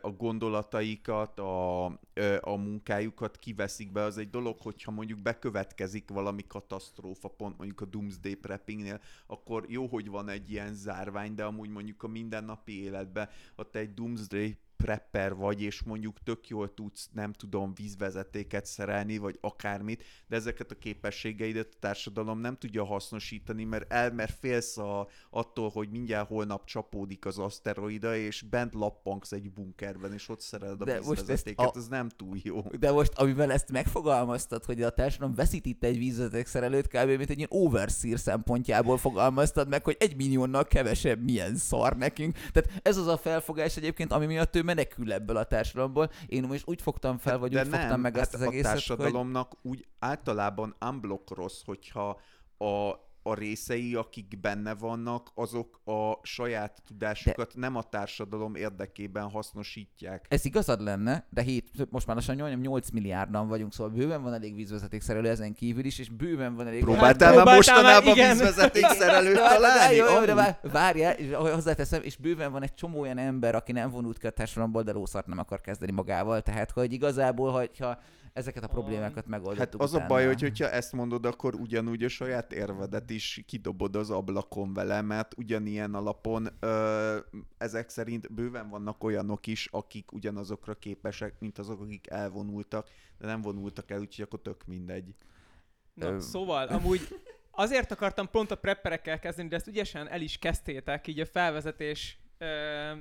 [0.00, 1.84] a gondolataikat, a,
[2.40, 4.02] a munkájukat kiveszik be.
[4.02, 9.86] Az egy dolog, hogyha mondjuk bekövetkezik valami katasztrófa, pont mondjuk a Doomsday Preppingnél, akkor jó,
[9.86, 15.34] hogy van egy ilyen zárvány, de amúgy mondjuk a mindennapi életben ott egy Doomsday prepper
[15.34, 20.74] vagy, és mondjuk tök jól tudsz, nem tudom, vízvezetéket szerelni, vagy akármit, de ezeket a
[20.78, 26.64] képességeidet a társadalom nem tudja hasznosítani, mert el, mert félsz a, attól, hogy mindjárt holnap
[26.64, 31.76] csapódik az aszteroida, és bent lappangsz egy bunkerben, és ott szereled a De most vízvezetéket,
[31.76, 32.60] a- az nem túl jó.
[32.78, 37.08] De most, amivel ezt megfogalmaztad, hogy a társadalom veszít itt egy vízvezetékszerelőt, kb.
[37.08, 42.36] mint egy ilyen overseer szempontjából fogalmaztad meg, hogy egy milliónnal kevesebb milyen szar nekünk.
[42.52, 46.10] Tehát ez az a felfogás egyébként, ami miatt ő menekül ebből a társadalomból.
[46.26, 48.64] Én most úgy fogtam fel, vagy De úgy fogtam meg hát ezt az a egészet,
[48.64, 48.72] hogy...
[48.72, 52.20] társadalomnak úgy általában unblock rossz, hogyha
[52.58, 60.26] a, a részei, akik benne vannak, azok a saját tudásukat nem a társadalom érdekében hasznosítják.
[60.28, 64.54] Ez igazad lenne, de hét, most már lassan 8 milliárdan vagyunk, szóval bőven van elég
[64.54, 66.80] vízvezetékszerelő ezen kívül is, és bőven van elég...
[66.80, 68.36] Próbáltál már próbáltál mostanában már, igen.
[68.36, 69.96] vízvezeték szerelőt De várj, találni?
[69.96, 73.72] jó, jó, de várj, várjál, és hozzáteszem, és bőven van egy csomó olyan ember, aki
[73.72, 77.98] nem vonult ki a társadalomból, de lószart nem akar kezdeni magával, tehát hogy igazából, hogyha
[78.32, 82.04] ezeket a problémákat megoldottuk Hát az a utána- baj, hogy hogyha ezt mondod, akkor ugyanúgy
[82.04, 87.18] a saját érvedet is kidobod az ablakon vele, mert ugyanilyen alapon ö,
[87.58, 93.40] ezek szerint bőven vannak olyanok is, akik ugyanazokra képesek, mint azok, akik elvonultak, de nem
[93.40, 95.14] vonultak el, úgyhogy akkor tök mindegy.
[95.94, 97.00] Na, Ö, szóval, amúgy
[97.50, 102.18] azért akartam pont a prepperekkel kezdeni, de ezt ügyesen el is kezdtétek, így a felvezetés
[102.38, 102.46] ö,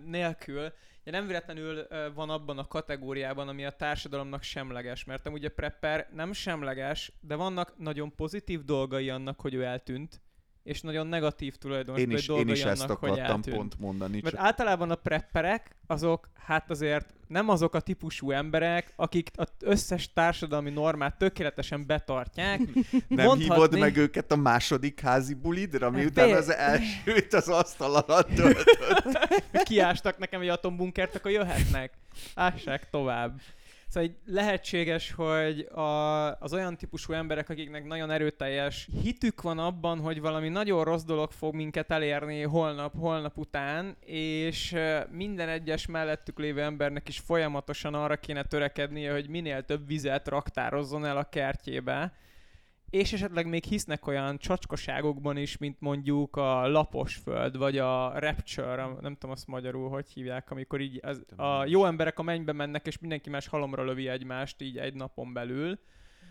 [0.06, 0.72] nélkül.
[1.12, 6.34] Nem véletlenül van abban a kategóriában, ami a társadalomnak semleges, mert amúgy a prepper nem
[6.34, 10.22] semleges, de vannak nagyon pozitív dolgai annak, hogy ő eltűnt,
[10.70, 14.20] és nagyon negatív Én tulajdonképpen is, én is ezt annak, akartam pont mondani.
[14.24, 14.46] Mert Csak...
[14.46, 20.70] általában a prepperek, azok hát azért nem azok a típusú emberek, akik az összes társadalmi
[20.70, 22.60] normát tökéletesen betartják.
[23.08, 27.96] Nem mondhatni- hívod meg őket a második házi bulidra, miután Fél- az elsőt az asztal
[27.96, 29.14] alatt töltött.
[29.70, 31.94] Kiástak nekem egy atombunkert, akkor jöhetnek.
[32.36, 33.42] Ássák tovább.
[33.90, 40.00] Szóval így lehetséges, hogy a, az olyan típusú emberek, akiknek nagyon erőteljes hitük van abban,
[40.00, 44.76] hogy valami nagyon rossz dolog fog minket elérni holnap, holnap után, és
[45.12, 51.06] minden egyes mellettük lévő embernek is folyamatosan arra kéne törekednie, hogy minél több vizet raktározzon
[51.06, 52.14] el a kertjébe,
[52.90, 58.84] és esetleg még hisznek olyan csacskaságokban is, mint mondjuk a lapos föld, vagy a rapture,
[58.84, 62.52] a- nem tudom azt magyarul, hogy hívják, amikor így az, a jó emberek a mennybe
[62.54, 65.80] mennek, és mindenki más halomra lövi egymást így egy napon belül.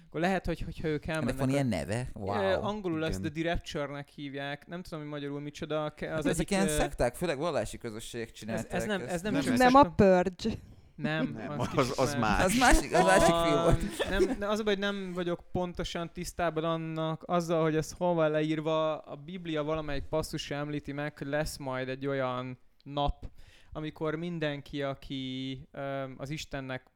[0.08, 1.28] Akkor lehet, hogy hogyha ők elmennek...
[1.28, 2.08] Ennek van ilyen neve?
[2.14, 2.62] Wow.
[2.64, 3.32] angolul ezt.
[3.32, 5.84] The Rapture-nek hívják, nem tudom, hogy magyarul micsoda.
[5.84, 8.72] Az Hát ezek egyik, ilyen szekták, főleg vallási közösségek ez, csinálták.
[8.72, 10.50] ez, nem, ez nem, nem ez- Nem a Purge.
[10.98, 12.44] Nem, Nem, kicsit az- az más.
[12.44, 14.08] Az másik, az másik film volt.
[14.08, 18.14] Nem, ne- az a baj, hogy nem vagyok pontosan tisztában annak azzal, hogy ez hol
[18.14, 18.98] van leírva.
[18.98, 23.30] A Biblia valamelyik passzus említi meg, hogy lesz majd egy olyan nap,
[23.72, 26.86] amikor mindenki, aki öm, az Istennek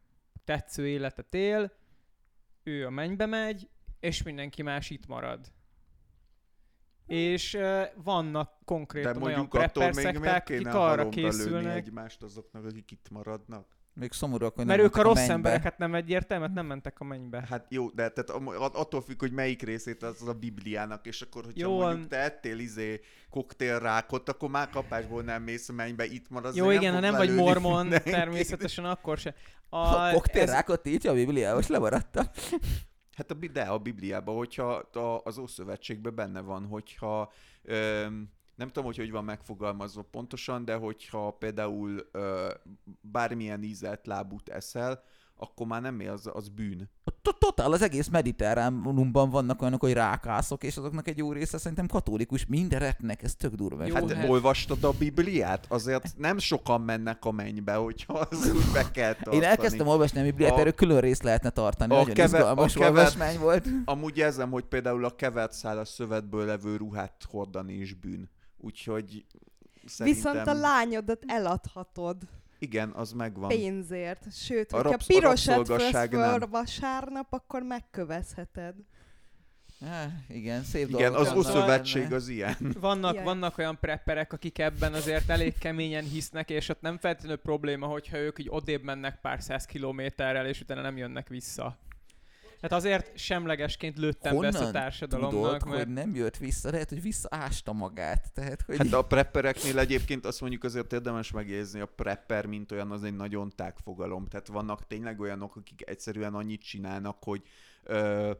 [0.44, 1.72] tetsző életet él,
[2.62, 3.68] ő a mennybe megy,
[4.00, 5.52] és mindenki más itt marad.
[7.06, 11.08] És uh, vannak De konkrétan olyan mondjuk attól prepper még miért szekták, kéne akik arra
[11.08, 13.80] készülnek, egymást azoknak, akik itt maradnak?
[13.94, 15.32] Még szomorúak, hogy mert nem ők a rossz mennybe.
[15.32, 17.46] emberek, hát nem egyértelmű, hát nem mentek a mennybe.
[17.48, 18.30] Hát jó, de tehát
[18.74, 22.58] attól függ, hogy melyik részét az a Bibliának, és akkor, hogyha Jó, mondjuk te ettél
[22.58, 26.56] izé koktélrákot, akkor már kapásból nem mész a mennybe, itt maradsz.
[26.56, 28.12] Jó, igen, ha nem vagy mormon, mindenkit.
[28.12, 29.34] természetesen akkor se.
[29.68, 32.24] A, A koktélrákot tiltja a Biblia, most lemaradtam.
[33.16, 37.32] Hát a, de a Bibliában, hogyha a, az Ószövetségben benne van, hogyha
[37.62, 42.50] öm, nem tudom, hogy hogy van megfogalmazva pontosan, de hogyha például ö,
[43.00, 45.02] bármilyen ízelt lábút eszel,
[45.36, 46.90] akkor már nem az, az bűn.
[47.22, 51.86] To- Totál az egész mediterránumban vannak olyanok, hogy rákászok, és azoknak egy jó része szerintem
[51.86, 53.84] katolikus, mindeneknek, ez tök durva.
[53.84, 55.66] Jó, hát, hát- olvastad a Bibliát?
[55.68, 59.36] Azért nem sokan mennek a mennybe, hogyha az úgy be kell tartani.
[59.36, 61.92] Én elkezdtem olvasni a Bibliát, A- erről külön részt lehetne tartani.
[61.94, 63.68] a Nagyon keve- izgalmas a keve- olvasmány volt.
[63.84, 68.30] Amúgy érzem, hogy például a kevert szálas szövetből levő ruhát hordani is bűn.
[68.64, 69.24] Úgyhogy
[69.86, 70.32] szerintem...
[70.32, 72.16] Viszont a lányodat eladhatod
[72.58, 73.48] Igen, az megvan.
[73.48, 74.32] pénzért.
[74.32, 78.74] Sőt, A hogyha rabsz- a pirosat föl vasárnap, akkor megkövezheted.
[79.80, 81.32] Há, igen, szép Igen, az
[82.02, 82.16] benne.
[82.16, 82.56] az ilyen.
[82.80, 83.24] Vannak, Ilyen.
[83.24, 88.16] vannak olyan prepperek, akik ebben azért elég keményen hisznek, és ott nem feltétlenül probléma, hogyha
[88.16, 91.76] ők így odébb mennek pár száz kilométerrel, és utána nem jönnek vissza.
[92.62, 96.70] Tehát azért semlegesként lőttem be ezt a Honnan társadalomnak, tudod, mert hogy nem jött vissza,
[96.70, 98.32] lehet, hogy visszaásta magát.
[98.32, 98.76] Tehát, hogy...
[98.76, 103.16] Hát a preppereknél egyébként azt mondjuk azért érdemes megjegyezni, a prepper, mint olyan, az egy
[103.16, 104.26] nagyon tág fogalom.
[104.26, 107.42] Tehát vannak tényleg olyanok, akik egyszerűen annyit csinálnak, hogy
[107.82, 108.30] ö,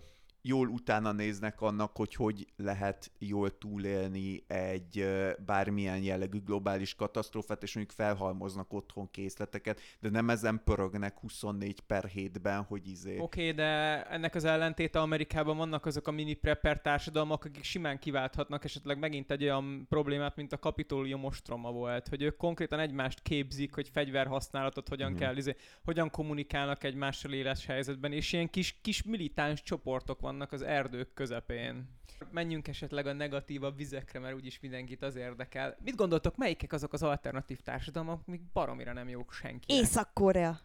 [0.42, 5.06] jól utána néznek annak, hogy hogy lehet jól túlélni egy
[5.46, 12.10] bármilyen jellegű globális katasztrófát, és mondjuk felhalmoznak otthon készleteket, de nem ezen pörögnek 24 per
[12.14, 13.18] 7-ben, hogy izé...
[13.18, 17.98] Oké, okay, de ennek az ellentéte Amerikában vannak azok a mini prepper társadalmak, akik simán
[17.98, 23.22] kiválthatnak esetleg megint egy olyan problémát, mint a kapitólium ostroma volt, hogy ők konkrétan egymást
[23.22, 25.20] képzik, hogy fegyverhasználatot hogyan Mhm.
[25.20, 30.62] kell, izé, hogyan kommunikálnak egymással éles helyzetben, és ilyen kis, kis militáns csoportok vannak az
[30.62, 31.88] erdők közepén.
[32.30, 35.76] Menjünk esetleg a negatívabb vizekre, mert úgyis mindenkit az érdekel.
[35.84, 39.82] Mit gondoltok, melyikek azok az alternatív társadalmak, amik baromira nem jók senkinek?
[39.82, 40.60] Észak-Korea.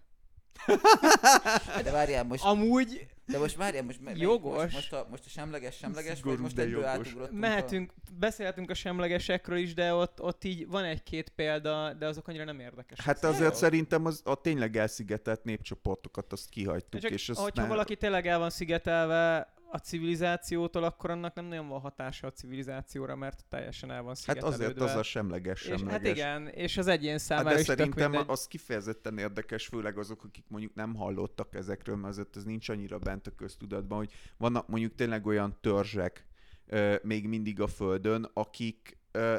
[1.84, 4.62] De várjál, most, Amúgy de most várjál, most, me- Jogos.
[4.62, 6.90] most, most, a, most a semleges, semleges, Szigorú, vagy most egyből jogos.
[6.90, 12.28] átugrottunk Mehetünk, beszélhetünk a semlegesekről is, de ott, ott így van egy-két példa, de azok
[12.28, 13.06] annyira nem érdekesek.
[13.06, 13.58] Hát azért jó.
[13.58, 17.68] szerintem az, a tényleg elszigetelt népcsoportokat azt kihagytuk, Csak, és azt hogyha ne...
[17.68, 23.16] valaki tényleg el van szigetelve a civilizációtól, akkor annak nem nagyon van hatása a civilizációra,
[23.16, 25.92] mert teljesen el van Hát azért az a semleges, és, semleges.
[25.94, 28.30] hát igen, és az egyén számára Hát de is szerintem mindegy.
[28.30, 32.98] az kifejezetten érdekes, főleg azok, akik mondjuk nem hallottak ezekről, mert azért ez nincs annyira
[33.00, 36.28] bent a köztudatban, hogy vannak mondjuk tényleg olyan törzsek
[36.66, 39.36] ö, még mindig a Földön, akik ö,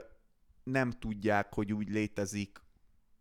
[0.62, 2.62] nem tudják, hogy úgy létezik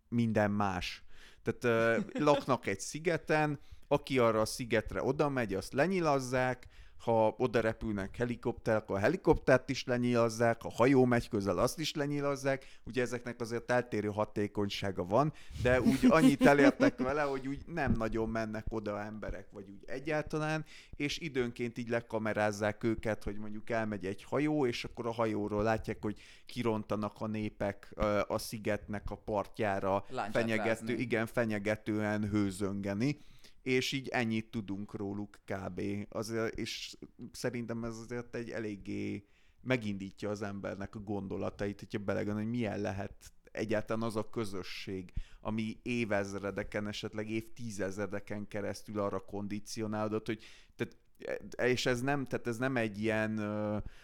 [0.09, 1.03] minden más.
[1.43, 6.67] Tehát ö, laknak egy szigeten, aki arra a szigetre oda megy, azt lenyilazzák,
[6.99, 11.93] ha oda repülnek helikopter, akkor a helikoptert is lenyilazzák, ha hajó megy közel, azt is
[11.93, 12.65] lenyilazzák.
[12.85, 18.29] Ugye ezeknek azért eltérő hatékonysága van, de úgy annyit elértek vele, hogy úgy nem nagyon
[18.29, 24.23] mennek oda emberek, vagy úgy egyáltalán, és időnként így lekamerázzák őket, hogy mondjuk elmegy egy
[24.23, 27.93] hajó, és akkor a hajóról látják, hogy kirontanak a népek
[28.27, 30.93] a szigetnek a partjára, Láncsát fenyegető, rázni.
[30.93, 33.25] igen, fenyegetően hőzöngeni
[33.67, 35.81] és így ennyit tudunk róluk kb.
[36.09, 36.97] Azért, és
[37.31, 39.25] szerintem ez azért egy eléggé
[39.61, 43.13] megindítja az embernek a gondolatait, hogyha belegondol, hogy milyen lehet
[43.51, 50.43] egyáltalán az a közösség, ami évezredeken, esetleg évtizedeken keresztül arra kondicionálódott, hogy
[50.75, 50.97] tehát
[51.57, 53.37] és ez nem, tehát ez nem egy ilyen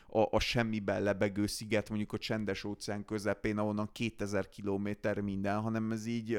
[0.07, 5.91] a, a semmiben lebegő sziget, mondjuk a csendes óceán közepén, ahonnan 2000 kilométer minden, hanem
[5.91, 6.37] ez így,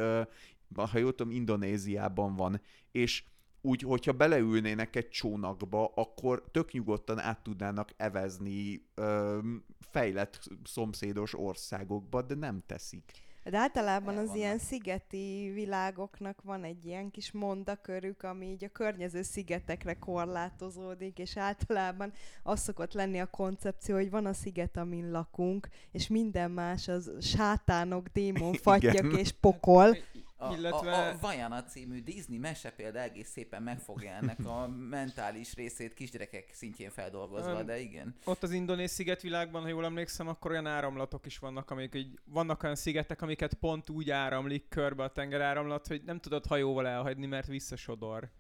[0.75, 2.61] ha jól tudom, Indonéziában van,
[2.95, 3.25] és
[3.61, 9.39] úgy, hogyha beleülnének egy csónakba, akkor tök nyugodtan át tudnának evezni ö,
[9.81, 13.13] fejlett szomszédos országokba, de nem teszik.
[13.45, 14.43] De általában El az vannak.
[14.43, 21.37] ilyen szigeti világoknak van egy ilyen kis mondakörük, ami így a környező szigetekre korlátozódik, és
[21.37, 26.89] általában az szokott lenni a koncepció, hogy van a sziget, amin lakunk, és minden más
[26.89, 29.19] az sátánok, démonfattyak Igen.
[29.19, 29.97] és pokol.
[30.37, 34.69] A, Illetve- a, a Vajana című Disney mese például egész szépen megfogja ennek a
[34.99, 38.15] mentális részét kisgyerekek szintjén feldolgozva, de igen.
[38.25, 42.63] Ott az indonéz szigetvilágban, ha jól emlékszem, akkor olyan áramlatok is vannak, amik így, vannak
[42.63, 47.47] olyan szigetek, amiket pont úgy áramlik körbe a tengeráramlat, hogy nem tudod hajóval elhagyni, mert
[47.47, 48.31] visszasodor.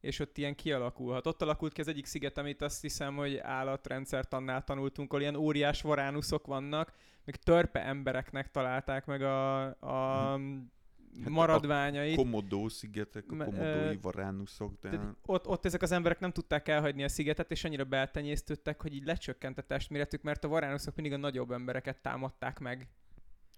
[0.00, 1.26] és ott ilyen kialakulhat.
[1.26, 5.82] Ott alakult ki az egyik sziget, amit azt hiszem, hogy állatrendszertannál tanultunk, ahol ilyen óriás
[5.82, 6.92] varánuszok vannak,
[7.24, 10.40] meg törpe embereknek találták meg a, a
[11.18, 12.16] Hát maradványait.
[12.16, 15.14] Komodó szigetek, a komodói varánuszok, de...
[15.26, 19.04] Ott, ott ezek az emberek nem tudták elhagyni a szigetet, és annyira beltenyésztődtek, hogy így
[19.04, 22.88] lecsökkent a testméretük, mert a varánuszok mindig a nagyobb embereket támadták meg.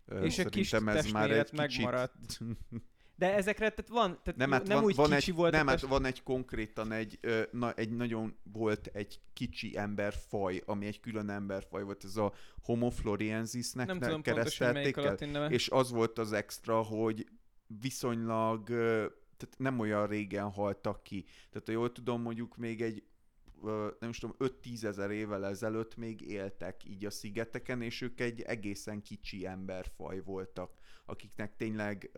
[0.07, 2.39] Ö, És a kis testméret megmaradt.
[3.15, 5.67] De ezekre, tehát van, tehát Nem, hát nem van, úgy van kicsi egy, volt nem,
[5.67, 5.93] a hát test...
[5.93, 11.29] van egy konkrétan egy, ö, na, egy nagyon volt egy kicsi emberfaj, ami egy külön
[11.31, 12.33] emberfaj volt, ez a
[12.63, 17.27] Homo floriensisnek nem ne- tudom pontosan el, és az volt az extra, hogy
[17.81, 21.25] viszonylag, tehát nem olyan régen haltak ki.
[21.51, 23.03] Tehát ha jól tudom, mondjuk még egy
[24.01, 28.41] nem is tudom, 5-10 ezer évvel ezelőtt még éltek így a szigeteken, és ők egy
[28.41, 32.11] egészen kicsi emberfaj voltak, akiknek tényleg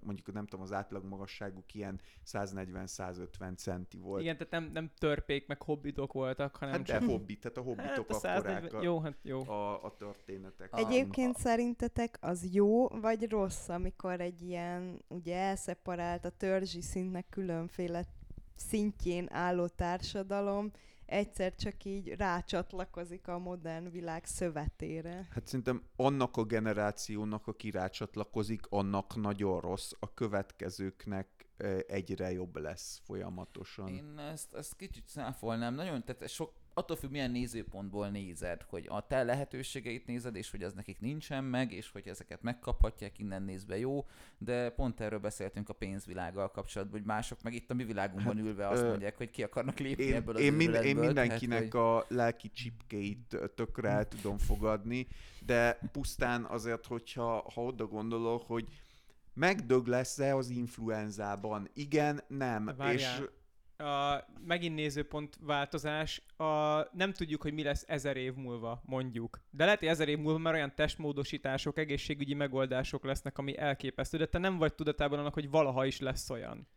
[0.00, 4.20] mondjuk nem tudom, az átlag magasságuk ilyen 140-150 centi volt.
[4.20, 7.08] Igen, tehát nem, nem törpék, meg hobbitok voltak, hanem hát de csak...
[7.08, 8.80] hobbit, tehát a hobbitok hát a akkorák 140...
[8.80, 9.48] a, Jó, hát jó.
[9.48, 10.70] a, a történetek.
[10.72, 18.04] Egyébként szerintetek az jó vagy rossz, amikor egy ilyen ugye elszeparált a törzsi szintnek különféle
[18.56, 20.70] szintjén álló társadalom
[21.08, 25.26] egyszer csak így rácsatlakozik a modern világ szövetére.
[25.30, 32.56] Hát szerintem annak a generációnak, aki rácsatlakozik, annak nagyon rossz, a következőknek ö, egyre jobb
[32.56, 33.88] lesz folyamatosan.
[33.88, 35.74] Én ezt, ezt kicsit száfolnám.
[35.74, 40.62] Nagyon, tehát sok, attól függ, milyen nézőpontból nézed, hogy a te lehetőségeit nézed, és hogy
[40.62, 44.06] az nekik nincsen meg, és hogy ezeket megkaphatják, innen nézve jó,
[44.38, 48.44] de pont erről beszéltünk a pénzvilággal kapcsolatban, hogy mások meg itt a mi világunkban Hát,
[48.44, 51.68] ülve azt ö, mondják, hogy ki akarnak lépni Én, ebből az én, mind, én mindenkinek
[51.68, 55.06] tehát, a lelki csipkeit tökre el tudom fogadni,
[55.46, 58.64] de pusztán azért, hogyha ha oda gondolok, hogy
[59.34, 61.68] megdög lesz-e az influenzában?
[61.74, 62.72] Igen, nem.
[62.76, 62.94] Várjál.
[62.94, 63.28] És
[63.78, 66.44] a megint nézőpont változás, a,
[66.96, 69.40] nem tudjuk, hogy mi lesz ezer év múlva, mondjuk.
[69.50, 74.26] De lehet, hogy ezer év múlva már olyan testmódosítások, egészségügyi megoldások lesznek, ami elképesztő, de
[74.26, 76.68] te nem vagy tudatában annak, hogy valaha is lesz olyan.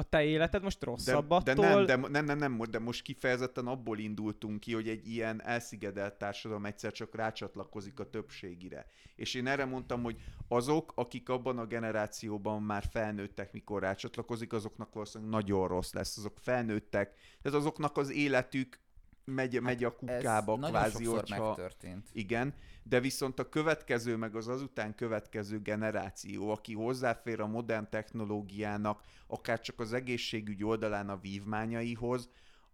[0.00, 1.64] A te életed most de, rosszabb de attól.
[1.64, 6.14] nem, de, nem, nem, nem, de most kifejezetten abból indultunk ki, hogy egy ilyen elszigedelt
[6.14, 8.86] társadalom egyszer csak rácsatlakozik a többségire.
[9.16, 10.16] És én erre mondtam, hogy
[10.48, 16.16] azok, akik abban a generációban már felnőttek, mikor rácsatlakozik, azoknak valószínűleg nagyon rossz lesz.
[16.16, 18.78] Azok felnőttek, tehát azoknak az életük
[19.24, 21.46] megy, megy a ez kukába nagyon kvázi, sokszor hogyha...
[21.46, 22.08] megtörtént.
[22.12, 29.02] Igen, de viszont a következő, meg az azután következő generáció, aki hozzáfér a modern technológiának,
[29.26, 32.28] akár csak az egészségügy oldalán a vívmányaihoz,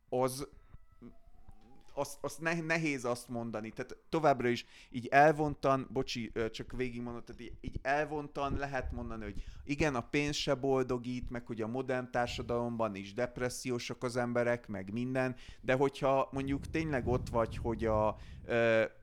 [0.09, 0.49] az
[1.97, 3.71] azt, azt ne, nehéz azt mondani.
[3.71, 9.95] Tehát továbbra is így elvontan, bocsi, csak végigmondod, tehát így, elvontan lehet mondani, hogy igen,
[9.95, 15.37] a pénz se boldogít, meg hogy a modern társadalomban is depressziósak az emberek, meg minden,
[15.61, 18.17] de hogyha mondjuk tényleg ott vagy, hogy a,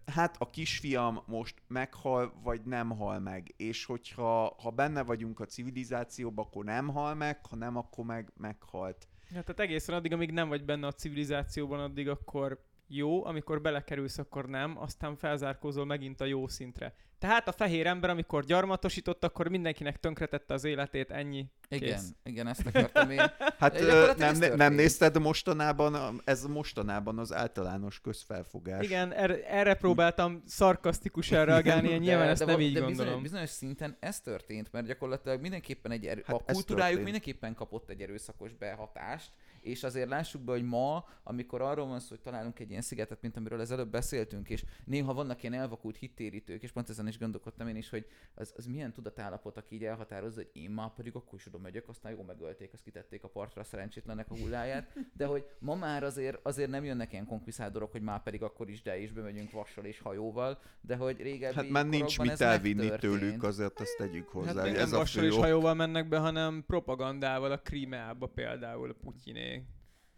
[0.05, 5.45] hát a kisfiam most meghal, vagy nem hal meg, és hogyha ha benne vagyunk a
[5.45, 9.07] civilizációban, akkor nem hal meg, ha nem, akkor meg meghalt.
[9.33, 12.63] Ja, tehát egészen addig, amíg nem vagy benne a civilizációban, addig akkor
[12.95, 16.93] jó, amikor belekerülsz, akkor nem, aztán felzárkózol megint a jó szintre.
[17.23, 21.45] Tehát a fehér ember, amikor gyarmatosított, akkor mindenkinek tönkretette az életét, ennyi.
[21.69, 22.13] Igen, Kész.
[22.23, 23.19] igen, ezt akartam én.
[23.59, 28.85] Hát De ö, nem, nem nézted mostanában, ez mostanában az általános közfelfogás.
[28.85, 33.03] Igen, erre, erre próbáltam szarkasztikusan reagálni, én nyilván ezt nem val- így de gondolom.
[33.05, 37.89] Bizonyos, bizonyos szinten ez történt, mert gyakorlatilag mindenképpen egy erő, Hát a kultúrájuk mindenképpen kapott
[37.89, 39.31] egy erőszakos behatást,
[39.63, 43.21] és azért lássuk be, hogy ma, amikor arról van szó, hogy találunk egy ilyen szigetet,
[43.21, 47.17] mint amiről az előbb beszéltünk, és néha vannak ilyen elvakult hittérítők, és pont ezen is
[47.17, 48.05] gondolkodtam én is, hogy
[48.35, 51.89] az, az milyen tudatállapot, aki így elhatározza, hogy én már pedig akkor is oda megyek,
[51.89, 56.03] aztán jó megölték, azt kitették a partra a szerencsétlenek a hulláját, de hogy ma már
[56.03, 59.85] azért, azért nem jönnek ilyen konkviszádorok, hogy már pedig akkor is de is bemegyünk vassal
[59.85, 63.19] és hajóval, de hogy régebbi Hát már nincs mit ez elvinni megtörtént.
[63.19, 64.53] tőlük, azért azt tegyük hozzá.
[64.53, 68.93] Hát ez nem a vassal és hajóval mennek be, hanem propagandával a Krímeába például a
[68.93, 69.52] Putyinék.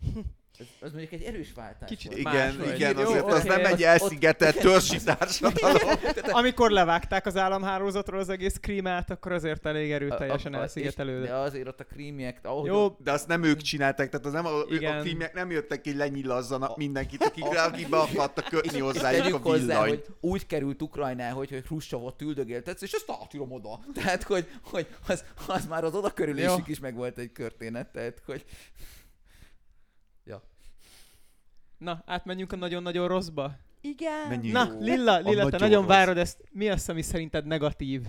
[0.59, 2.23] Ez, az mondjuk egy erős váltás Kicsit volt.
[2.23, 2.75] más Igen, vagy.
[2.75, 5.77] igen, Jó, azért az oké, nem egy elszigetelt törzsi társadalom.
[6.31, 11.27] Amikor levágták az államhálózatról az egész Krímát, akkor azért elég A- erőteljesen a- és- elszigetelődött.
[11.27, 14.31] De azért ott a krímiek, ahogy Jó, ott- De azt nem ők csinálták, tehát az
[14.31, 14.97] nem a, Igen.
[14.97, 19.37] a krímiek nem jöttek ki, lenyilazzanak A- mindenkit, akik, akik be akartak kötni hozzájuk a
[19.37, 19.89] hozzá, villanyt.
[19.89, 23.79] hogy úgy került Ukrajnához, hogy, hogy Hruscsovot üldögéltetsz, és ezt átírom oda.
[23.93, 26.63] Tehát, hogy, hogy az, az már az odakörülésük Jó.
[26.67, 28.45] is meg volt egy történet, tehát, hogy.
[31.77, 33.55] Na, átmenjünk a nagyon-nagyon rosszba.
[33.81, 34.27] Igen.
[34.29, 34.53] Menjünk.
[34.53, 34.79] Na, Jó.
[34.79, 35.87] Lilla, A Lilla, te nagyon nagyon rossz.
[35.95, 36.43] várod ezt.
[36.51, 38.01] Mi az, ami szerinted negatív?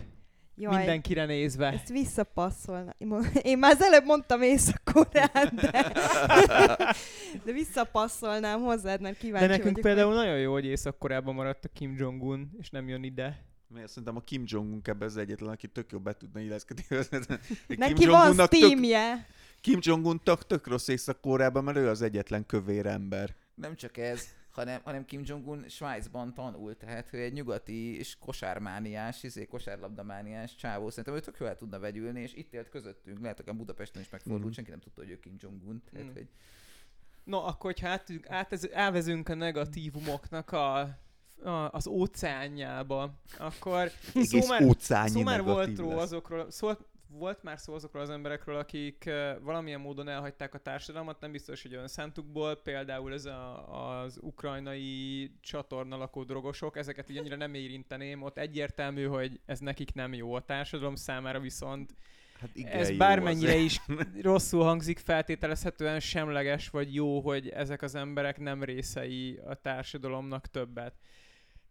[0.58, 1.66] Jaj, Mindenkire nézve.
[1.66, 2.94] ezt visszapasszolna.
[3.42, 5.30] Én már az előbb mondtam észak de,
[7.44, 10.98] de visszapasszolnám hozzád, mert kíváncsi De nekünk vagyok, például nagyon jó, hogy észak
[11.32, 13.44] maradt a Kim Jong-un, és nem jön ide.
[13.68, 16.84] Mert szerintem a Kim Jong-un ebben az egyetlen, aki tök jó be tudna illeszkedni.
[17.66, 19.26] hogy neki van tök, Steamje.
[19.60, 21.20] Kim Jong-un tök, tök rossz észak
[21.60, 23.34] mert ő az egyetlen kövér ember.
[23.56, 29.22] Nem csak ez, hanem, hanem Kim Jong-un Svájcban tanul, tehát ő egy nyugati és kosármániás,
[29.22, 33.36] izé, kosárlabdamániás csávó, szerintem ő tök jól el tudna vegyülni, és itt élt közöttünk, lehet,
[33.36, 34.52] hogy a Budapesten is megfordult, Mhm.
[34.52, 36.14] senki nem tudta, hogy ő Kim Jong-un, tehát, Mhm.
[36.16, 36.28] hogy
[37.24, 40.78] No, akkor, hogyha átünk, átez, elvezünk a negatívumoknak a,
[41.42, 44.62] a, az óceánjába, akkor szó már,
[45.08, 46.70] szó már volt, ró azokról, szó,
[47.08, 51.74] volt már szó azokról az emberekről, akik valamilyen módon elhagyták a társadalmat, nem biztos, hogy
[51.74, 58.38] önszántukból, például ez a, az ukrajnai csatorna lakó drogosok, ezeket így annyira nem érinteném, ott
[58.38, 61.94] egyértelmű, hogy ez nekik nem jó a társadalom számára, viszont
[62.40, 63.64] Hát igen, ez bármennyire azért.
[63.64, 63.80] is
[64.22, 70.94] rosszul hangzik, feltételezhetően semleges vagy jó, hogy ezek az emberek nem részei a társadalomnak többet.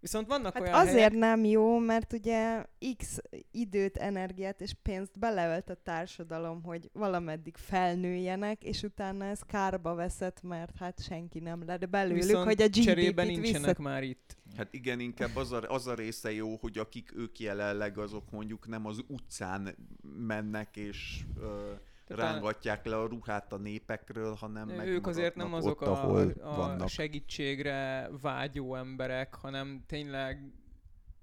[0.06, 2.66] Viszont vannak Hát olyan azért helyek, nem jó, mert ugye
[2.97, 3.18] x
[3.51, 10.41] időt, energiát és pénzt beleölt a társadalom, hogy valameddig felnőjenek, és utána ez kárba veszett,
[10.41, 13.89] mert hát senki nem lett belőlük, viszont hogy a cserében GDP-t nincsenek vissza...
[13.89, 14.38] már itt.
[14.58, 18.68] Hát igen, inkább az a, az a része jó, hogy akik ők jelenleg, azok mondjuk
[18.68, 19.76] nem az utcán
[20.18, 21.72] mennek és ö,
[22.08, 26.56] rángatják le a ruhát a népekről, hanem ők azért nem azok ott, a, ahol a
[26.56, 26.88] vannak.
[26.88, 30.51] segítségre vágyó emberek, hanem tényleg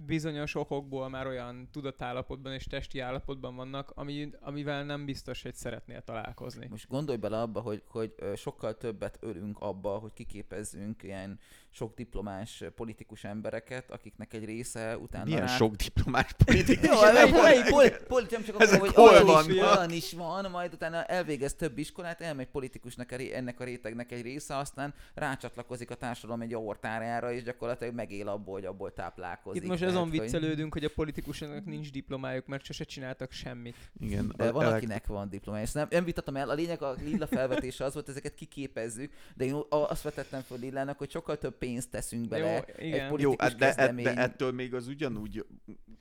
[0.07, 6.03] bizonyos okokból már olyan tudatállapotban és testi állapotban vannak, ami, amivel nem biztos, hogy szeretnél
[6.03, 6.67] találkozni.
[6.71, 11.39] most gondolj bele abba, hogy, hogy sokkal többet ölünk abba, hogy kiképezzünk ilyen
[11.71, 15.47] sok diplomás politikus embereket, akiknek egy része utána Milyen rá...
[15.47, 16.89] sok diplomás politikus.
[16.89, 19.51] Jó, melyik poli, poli, nem csak akkor, hogy hol olyan van?
[19.51, 23.65] is, olyan is van, majd utána elvégez több iskolát, elmegy politikusnak a ré, ennek a
[23.65, 28.93] rétegnek egy része, aztán rácsatlakozik a társadalom egy aortárára, és gyakorlatilag megél abból, hogy abból
[28.93, 29.63] táplálkozik.
[29.63, 33.77] Itt most azon hogy- viccelődünk, hogy a politikusoknak nincs diplomájuk, mert sose csináltak semmit.
[33.99, 35.65] Igen, De a- van, elek- akinek van diplomája.
[35.65, 39.45] Ezt nem, nem vitatom el, a lényeg a Lilla felvetése az volt, ezeket kiképezzük, de
[39.45, 42.53] én azt vetettem föl Lillának, hogy sokkal több pénzt teszünk bele.
[42.55, 43.05] Jó, igen.
[43.05, 44.05] Jó, politikus hát de, de, kezdemény.
[44.05, 45.47] de ettől még az ugyanúgy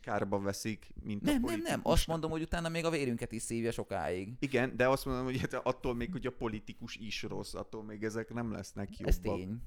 [0.02, 1.70] kárba veszik, mint a Nem, nem, politikus.
[1.70, 1.80] nem.
[1.84, 4.34] Azt mondom, hogy utána még a vérünket is szívja sokáig.
[4.40, 8.34] Igen, de azt mondom, hogy attól még, hogy a politikus is rossz, attól még ezek
[8.34, 9.38] nem lesznek Ez jobbak.
[9.40, 9.58] tény.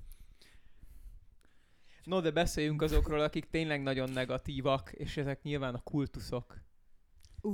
[2.05, 6.63] No, de beszéljünk azokról, akik tényleg nagyon negatívak, és ezek nyilván a kultuszok.
[7.41, 7.53] Ú,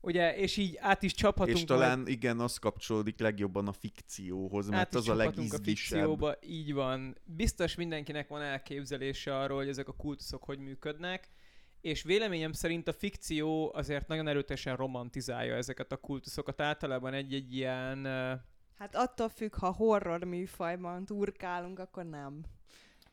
[0.00, 4.68] Ugye, és így át is csaphatunk És majd- talán igen, az kapcsolódik legjobban a fikcióhoz,
[4.68, 5.98] mert át is az a csaphatunk a legizgisebb.
[5.98, 7.16] fikcióba, így van.
[7.24, 11.28] Biztos mindenkinek van elképzelése arról, hogy ezek a kultuszok hogy működnek,
[11.80, 16.60] és véleményem szerint a fikció azért nagyon erőteljesen romantizálja ezeket a kultuszokat.
[16.60, 18.04] Általában egy-egy ilyen...
[18.74, 22.44] hát attól függ, ha horror műfajban turkálunk, akkor nem.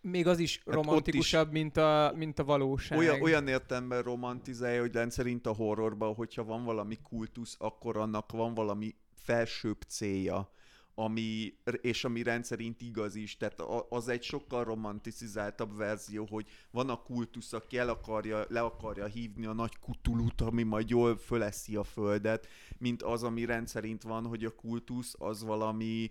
[0.01, 2.97] Még az is Hát romantikusabb, mint, a, mint a valóság.
[2.97, 8.53] Olyan, olyan értelemben romantizálja, hogy rendszerint a horrorban, hogyha van valami kultusz, akkor annak van
[8.53, 10.51] valami felsőbb célja,
[10.95, 13.37] ami, és ami rendszerint igaz is.
[13.37, 19.05] Tehát az egy sokkal romanticizáltabb verzió, hogy van a kultusz, aki el akarja, le akarja
[19.05, 22.47] hívni a nagy kutulut, ami majd jól föleszi a földet,
[22.77, 26.09] mint az, ami rendszerint van, hogy a kultusz az valami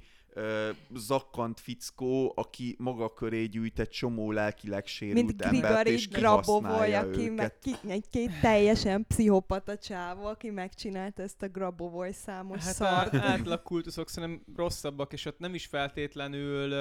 [0.94, 6.98] zakkant fickó, aki maga köré gyűjt egy csomó lelkileg sérült Mint embert, Grigori és kihasználja
[7.00, 7.34] aki őket.
[7.36, 13.14] meg ki, egy két teljesen pszichopata csávó, aki megcsinálta ezt a Grabovoy számos Hát szart.
[13.14, 16.74] a átlag kultuszok szerintem rosszabbak, és ott nem is feltétlenül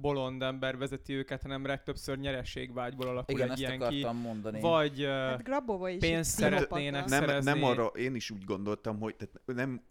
[0.00, 4.06] bolond ember vezeti őket, hanem legtöbbször nyereségvágyból alakul Igen, egy ezt ilyen ki.
[4.22, 4.60] mondani.
[4.60, 5.42] Vagy Hát
[5.88, 7.50] is pénzt szeretnének nem, szerezni.
[7.50, 9.82] nem arra, én is úgy gondoltam, hogy tehát nem,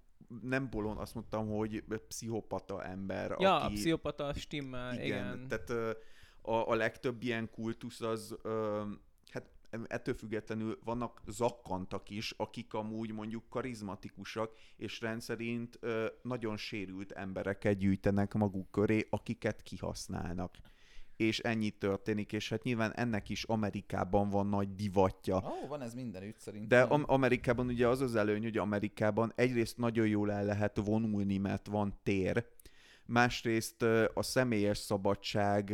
[0.41, 3.73] nem bolond, azt mondtam, hogy pszichopata ember, ja, aki...
[3.73, 5.05] a pszichopata stimmel, igen.
[5.05, 5.97] igen, tehát
[6.41, 8.35] a, a legtöbb ilyen kultusz az,
[9.31, 9.45] hát
[9.87, 15.79] ettől függetlenül vannak zakkantak is, akik amúgy mondjuk karizmatikusak, és rendszerint
[16.21, 20.55] nagyon sérült embereket gyűjtenek maguk köré, akiket kihasználnak.
[21.23, 25.35] És ennyi történik, és hát nyilván ennek is Amerikában van nagy divatja.
[25.35, 26.67] Ó, van ez mindenütt szerintem.
[26.67, 31.37] De am- Amerikában ugye az az előny, hogy Amerikában egyrészt nagyon jól el lehet vonulni,
[31.37, 32.45] mert van tér,
[33.05, 33.81] másrészt
[34.13, 35.71] a személyes szabadság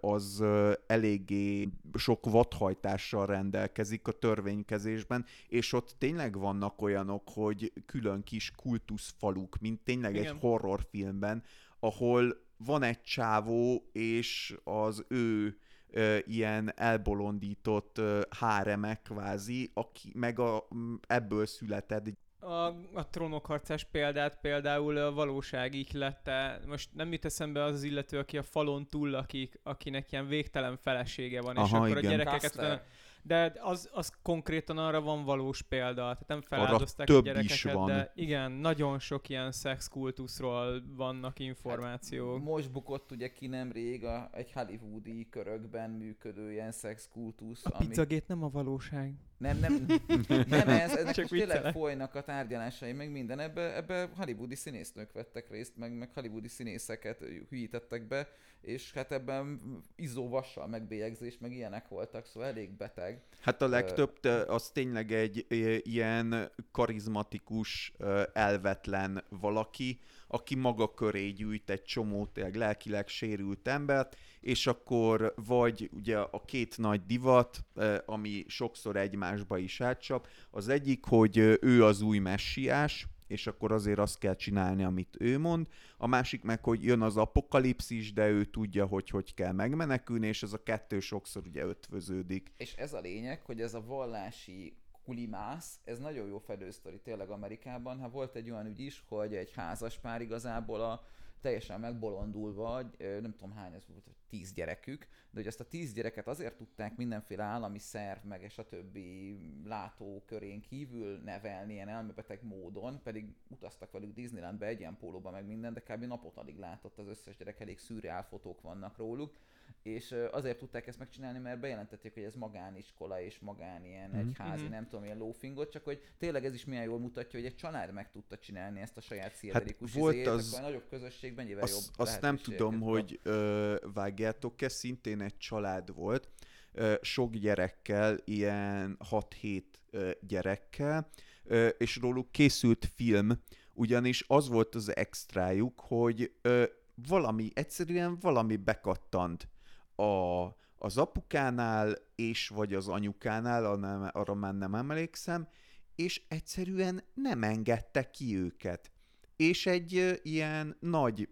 [0.00, 0.44] az
[0.86, 9.58] eléggé sok vadhajtással rendelkezik a törvénykezésben, és ott tényleg vannak olyanok, hogy külön kis kultuszfaluk,
[9.60, 10.34] mint tényleg Igen.
[10.34, 11.42] egy horrorfilmben,
[11.80, 15.58] ahol van egy csávó, és az ő
[15.90, 20.68] ö, ilyen elbolondított ö, háremek kvázi, aki meg a,
[21.06, 22.08] ebből született
[22.40, 26.60] A, a trónokharcás példát például a valóság ihlette.
[26.66, 30.76] Most nem jut eszembe az az illető, aki a falon túl lakik, akinek ilyen végtelen
[30.76, 32.04] felesége van, és Aha, akkor igen.
[32.04, 32.50] a gyerekeket...
[32.50, 32.84] Custer.
[33.26, 37.56] De az, az konkrétan arra van valós példa, tehát nem Arra feláldozták a több gyerekeket,
[37.56, 37.86] is van.
[37.86, 42.42] de igen, nagyon sok ilyen szexkultuszról vannak információk.
[42.42, 48.42] Most bukott ugye ki nemrég a, egy hollywoodi körökben működő ilyen szexkultusz, a pizzagét nem
[48.42, 49.14] a valóság.
[49.38, 49.86] Nem, nem,
[50.48, 53.38] nem ez, ennek Csak most tényleg folynak a tárgyalásai, meg minden.
[53.38, 58.28] Ebbe, ebbe hollywoodi színésznők vettek részt, meg, meg hollywoodi színészeket hülyítettek be,
[58.60, 59.60] és hát ebben
[59.96, 63.22] izzóvassal megbélyegzés, meg ilyenek voltak, szóval elég beteg.
[63.40, 65.46] Hát a legtöbb az tényleg egy
[65.86, 67.92] ilyen karizmatikus,
[68.32, 75.90] elvetlen valaki, aki maga köré gyűjt egy csomó tényleg lelkileg sérült embert, és akkor vagy
[75.92, 77.64] ugye a két nagy divat,
[78.06, 83.98] ami sokszor egymásba is átcsap, az egyik, hogy ő az új messiás, és akkor azért
[83.98, 85.66] azt kell csinálni, amit ő mond.
[85.96, 90.42] A másik meg, hogy jön az apokalipszis, de ő tudja, hogy hogy kell megmenekülni, és
[90.42, 92.52] ez a kettő sokszor ugye ötvöződik.
[92.56, 98.00] És ez a lényeg, hogy ez a vallási kulimász, ez nagyon jó fedősztori tényleg Amerikában.
[98.00, 101.04] Hát volt egy olyan ügy is, hogy egy házas pár igazából a
[101.46, 106.26] teljesen megbolondulva, nem tudom hány ez volt, tíz gyerekük, de hogy ezt a tíz gyereket
[106.28, 113.00] azért tudták mindenféle állami szerv, meg és a többi látókörén kívül nevelni ilyen elmebeteg módon,
[113.02, 116.04] pedig utaztak velük Disneylandbe egy ilyen pólóba meg minden, de kb.
[116.04, 119.34] napot alig látott az összes gyerek, elég szürreál fotók vannak róluk,
[119.82, 124.18] és azért tudták ezt megcsinálni, mert bejelentették, hogy ez magániskola és magán ilyen Mhm.
[124.18, 124.72] egyházi, Mhm.
[124.72, 127.92] nem tudom, ilyen lófingot, csak hogy tényleg ez is milyen jól mutatja, hogy egy család
[127.92, 131.68] meg tudta csinálni ezt a saját szilverikus volt izét, az- akkor a nagyobb közösségben nyilván
[131.68, 136.28] jobb Azt, azt nem tudom, hogy ö, vágjátok-e, szintén egy család volt,
[136.72, 141.08] ö, sok gyerekkel, ilyen 6-7 ö, gyerekkel,
[141.44, 143.30] ö, és róluk készült film,
[143.72, 146.64] ugyanis az volt az extrájuk, hogy ö,
[147.08, 149.48] valami, egyszerűen valami bekattant
[149.96, 150.44] a,
[150.78, 153.64] az apukánál, és vagy az anyukánál,
[154.12, 155.48] arra már nem emlékszem,
[155.94, 158.90] és egyszerűen nem engedte ki őket.
[159.36, 161.28] És egy ilyen nagy,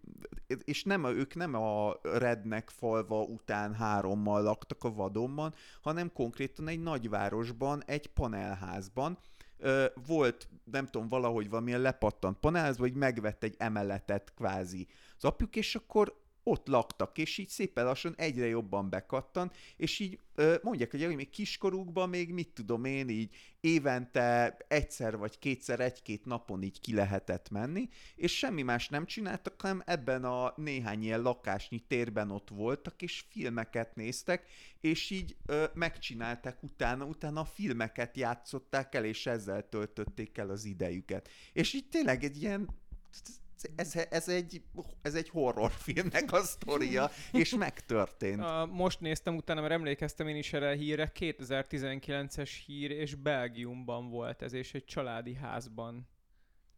[0.65, 6.81] és nem, ők nem a rednek falva után hárommal laktak a vadonban, hanem konkrétan egy
[6.81, 9.19] nagyvárosban, egy panelházban,
[10.07, 14.87] volt, nem tudom, valahogy valamilyen lepattant panelház, vagy megvett egy emeletet kvázi
[15.17, 20.19] az apjuk, és akkor ott laktak, és így szépen lassan egyre jobban bekattan, és így
[20.63, 26.63] mondják, hogy még kiskorukban még mit tudom én, így évente egyszer vagy kétszer, egy-két napon
[26.63, 31.79] így ki lehetett menni, és semmi más nem csináltak, hanem ebben a néhány ilyen lakásnyi
[31.79, 34.47] térben ott voltak, és filmeket néztek,
[34.81, 40.65] és így ö, megcsinálták utána, utána a filmeket játszották el, és ezzel töltötték el az
[40.65, 41.29] idejüket.
[41.53, 42.69] És így tényleg egy ilyen
[43.77, 44.63] ez, ez, egy,
[45.03, 48.45] ez egy horrorfilmnek a sztoria, és megtörtént.
[48.71, 54.43] Most néztem utána, mert emlékeztem én is erre a hírre, 2019-es hír, és Belgiumban volt
[54.43, 56.09] ez, és egy családi házban.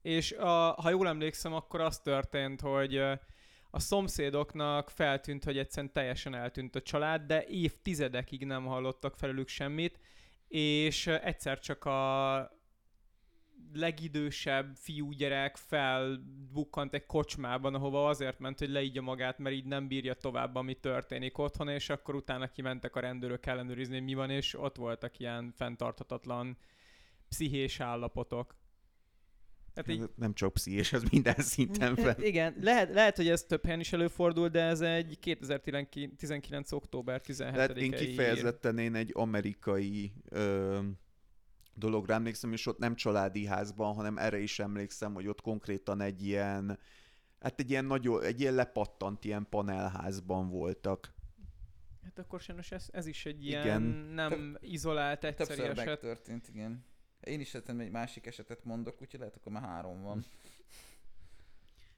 [0.03, 2.97] És a, ha jól emlékszem, akkor az történt, hogy
[3.71, 9.99] a szomszédoknak feltűnt, hogy egyszerűen teljesen eltűnt a család, de évtizedekig nem hallottak felülük semmit,
[10.49, 12.56] és egyszer csak a
[13.73, 20.15] legidősebb fiúgyerek felbukkant egy kocsmában, ahova azért ment, hogy leígya magát, mert így nem bírja
[20.15, 24.59] tovább, ami történik otthon, és akkor utána kimentek a rendőrök ellenőrizni, hogy mi van, és
[24.59, 26.57] ott voltak ilyen fenntarthatatlan
[27.29, 28.57] pszichés állapotok.
[29.75, 32.23] Hát így, Nem csak pszichés, ez minden szinten fel.
[32.23, 36.73] Igen, lehet, lehet, hogy ez több helyen is előfordul, de ez egy 2019.
[36.73, 40.79] október 17 Tehát én kifejezetten én egy amerikai ö,
[41.79, 46.27] dologra emlékszem, és ott nem családi házban, hanem erre is emlékszem, hogy ott konkrétan egy
[46.27, 46.79] ilyen,
[47.41, 51.15] hát egy ilyen nagyon, egy ilyen lepattant ilyen panelházban voltak.
[52.05, 53.65] Hát akkor sajnos ez, ez is egy Igen.
[53.65, 53.83] ilyen
[54.15, 55.87] nem izolált egyszeri Többször eset.
[55.87, 56.85] megtörtént, igen.
[57.21, 60.25] Én is egy másik esetet mondok, úgyhogy lehet, akkor már három van.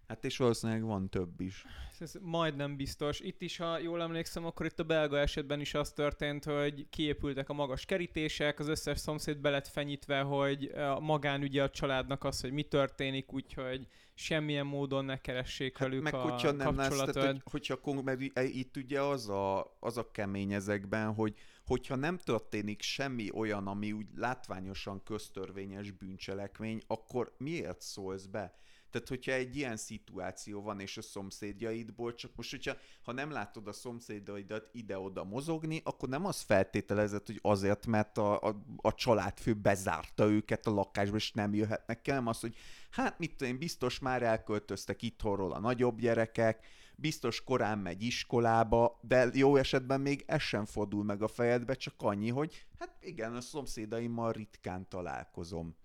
[0.09, 1.64] Hát és valószínűleg van több is.
[1.98, 3.20] Ez majdnem biztos.
[3.20, 7.48] Itt is, ha jól emlékszem, akkor itt a belga esetben is az történt, hogy kiépültek
[7.48, 12.40] a magas kerítések, az összes szomszéd be lett fenyítve, hogy a magánügye a családnak az,
[12.40, 16.89] hogy mi történik, úgyhogy semmilyen módon ne keressék velük Hát meg a hogyha nem lesz,
[16.89, 17.14] kapcsolatot.
[17.14, 21.35] tehát, hogy, hogyha mert itt ugye az a, az a kemény ezekben, hogy
[21.66, 28.59] hogyha nem történik semmi olyan, ami úgy látványosan köztörvényes bűncselekmény, akkor miért szólsz be?
[28.90, 33.66] Tehát, hogyha egy ilyen szituáció van, és a szomszédjaidból, csak most, hogyha ha nem látod
[33.66, 39.55] a szomszédjaidat ide-oda mozogni, akkor nem az feltételezett, hogy azért, mert a, a, a családfő
[39.55, 42.56] bezárta őket a lakásba, és nem jöhetnek el, hanem az, hogy
[42.90, 46.66] hát mit tudom én, biztos már elköltöztek itthonról a nagyobb gyerekek,
[46.97, 51.94] biztos korán megy iskolába, de jó esetben még ez sem fordul meg a fejedbe, csak
[51.98, 55.77] annyi, hogy hát igen, a szomszédaimmal ritkán találkozom.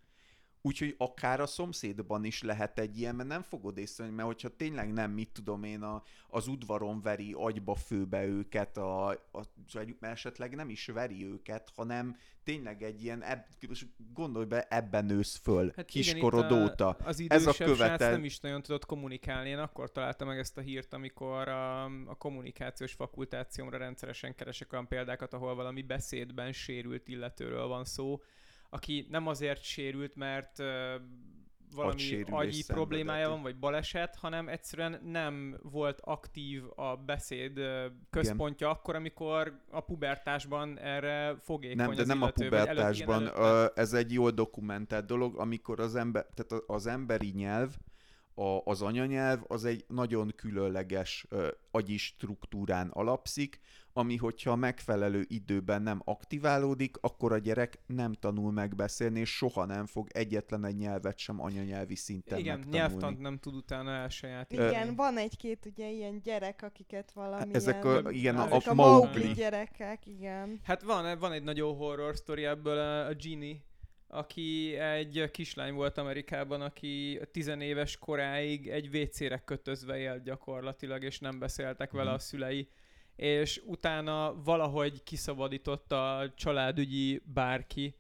[0.66, 4.94] Úgyhogy akár a szomszédban is lehet egy ilyen, mert nem fogod észrevenni, mert hogyha tényleg
[4.94, 9.42] nem, mit tudom én, a, az udvaron veri agyba főbe őket, a, a,
[10.00, 13.40] mert esetleg nem is veri őket, hanem tényleg egy ilyen, eb,
[14.14, 16.90] gondolj be, ebben nősz föl, hát kiskorod igen, óta.
[16.90, 18.12] A, az Ez a követel...
[18.12, 19.50] nem is nagyon tudott kommunikálni.
[19.50, 24.88] Én akkor találtam meg ezt a hírt, amikor a, a kommunikációs fakultációmra rendszeresen keresek olyan
[24.88, 28.22] példákat, ahol valami beszédben sérült illetőről van szó,
[28.74, 30.66] aki nem azért sérült, mert uh,
[31.76, 37.60] valami agyi problémája van, vagy baleset, hanem egyszerűen nem volt aktív a beszéd
[38.10, 38.80] központja Igen.
[38.80, 43.32] akkor, amikor a pubertásban erre fogékony Nem, de nem illető, a pubertásban,
[43.76, 47.76] ez egy jól dokumentált dolog, amikor az ember, tehát az emberi nyelv,
[48.36, 53.60] a, az anyanyelv az egy nagyon különleges ö, agyi struktúrán alapszik,
[53.94, 59.86] ami hogyha megfelelő időben nem aktiválódik, akkor a gyerek nem tanul megbeszélni, és soha nem
[59.86, 62.78] fog egyetlen egy nyelvet sem anyanyelvi szinten Igen, megtanulni.
[62.78, 64.70] nyelvtant nem tud utána elsajátítani.
[64.70, 64.96] Igen, Ö...
[64.96, 70.06] van egy-két ugye ilyen gyerek, akiket valami Ezek a, igen, a, a, a Mowgli gyerekek,
[70.06, 70.60] igen.
[70.64, 73.56] Hát van, van egy nagyon horror sztori ebből a, a Genie
[74.08, 81.40] aki egy kislány volt Amerikában, aki tizenéves koráig egy WC-re kötözve élt gyakorlatilag, és nem
[81.40, 82.14] beszéltek vele mhm.
[82.14, 82.70] a szülei
[83.16, 87.96] és utána valahogy kiszabadította a családügyi bárki,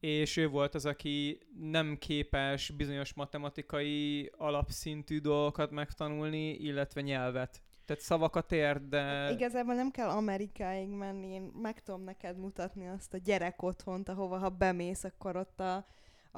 [0.00, 7.62] és ő volt az, aki nem képes bizonyos matematikai alapszintű dolgokat megtanulni, illetve nyelvet.
[7.84, 9.30] Tehát szavakat ér, de...
[9.30, 14.38] Igazából nem kell Amerikáig menni, én meg tudom neked mutatni azt a gyerek otthont, ahova
[14.38, 15.86] ha bemész, akkor ott a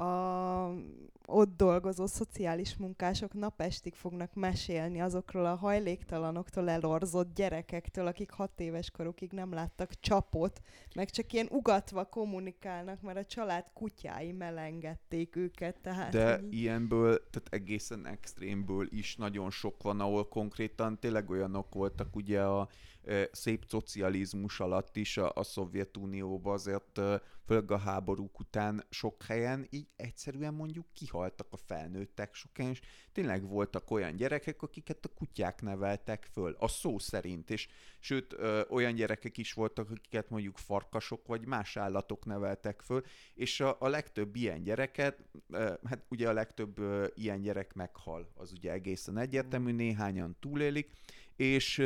[0.01, 0.75] a
[1.27, 8.91] ott dolgozó szociális munkások napestig fognak mesélni azokról a hajléktalanoktól elorzott gyerekektől, akik hat éves
[8.91, 10.61] korukig nem láttak csapot,
[10.95, 15.81] meg csak ilyen ugatva kommunikálnak, mert a család kutyái melengedték őket.
[15.81, 16.53] Tehát De így...
[16.53, 22.69] ilyenből, tehát egészen extrémből is nagyon sok van, ahol konkrétan tényleg olyanok voltak ugye a
[23.33, 27.01] szép szocializmus alatt is a, a Szovjetunióban azért,
[27.47, 32.81] főleg a háborúk után sok helyen így egyszerűen mondjuk kihaltak a felnőttek sok helyen, és
[33.13, 37.69] tényleg voltak olyan gyerekek, akiket a kutyák neveltek föl, a szó szerint, és
[37.99, 38.37] sőt,
[38.69, 43.03] olyan gyerekek is voltak, akiket mondjuk farkasok vagy más állatok neveltek föl,
[43.35, 45.25] és a, a legtöbb ilyen gyereket,
[45.85, 46.81] hát ugye a legtöbb
[47.15, 50.91] ilyen gyerek meghal, az ugye egészen egyértelmű, néhányan túlélik,
[51.41, 51.83] és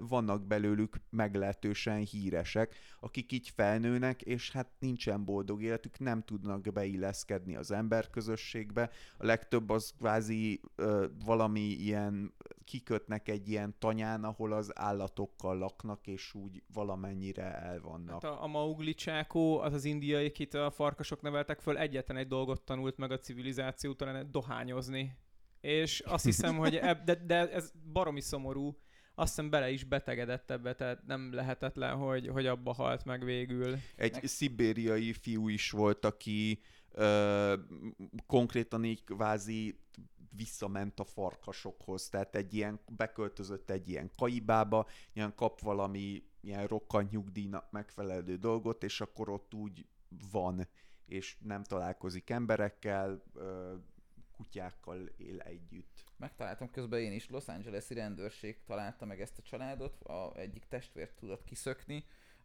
[0.00, 7.56] vannak belőlük meglehetősen híresek, akik így felnőnek, és hát nincsen boldog életük, nem tudnak beilleszkedni
[7.56, 8.90] az emberközösségbe.
[9.18, 12.34] A legtöbb az kvázi ö, valami ilyen,
[12.64, 18.22] kikötnek egy ilyen tanyán, ahol az állatokkal laknak, és úgy valamennyire el vannak.
[18.22, 22.28] Hát a, a Maugli csákó, az az indiai, akit a farkasok neveltek föl, egyetlen egy
[22.28, 25.16] dolgot tanult meg a civilizáció után, dohányozni
[25.64, 28.78] és azt hiszem, hogy eb, de, de ez baromi szomorú,
[29.14, 33.76] azt hiszem bele is betegedett ebbe, tehát nem lehetetlen, hogy, hogy abba halt meg végül.
[33.96, 34.26] Egy meg...
[34.26, 36.60] szibériai fiú is volt, aki
[36.90, 37.54] ö,
[38.26, 39.78] konkrétan így kvázi
[40.36, 47.10] visszament a farkasokhoz, tehát egy ilyen, beköltözött egy ilyen kaibába, ilyen kap valami ilyen rokkant
[47.10, 49.86] nyugdíjnak megfelelő dolgot, és akkor ott úgy
[50.30, 50.68] van,
[51.06, 53.74] és nem találkozik emberekkel, ö,
[54.36, 56.04] kutyákkal él együtt.
[56.16, 61.16] Megtaláltam közben én is, Los Angeles-i rendőrség találta meg ezt a családot, a egyik testvért
[61.16, 62.04] tudott kiszökni,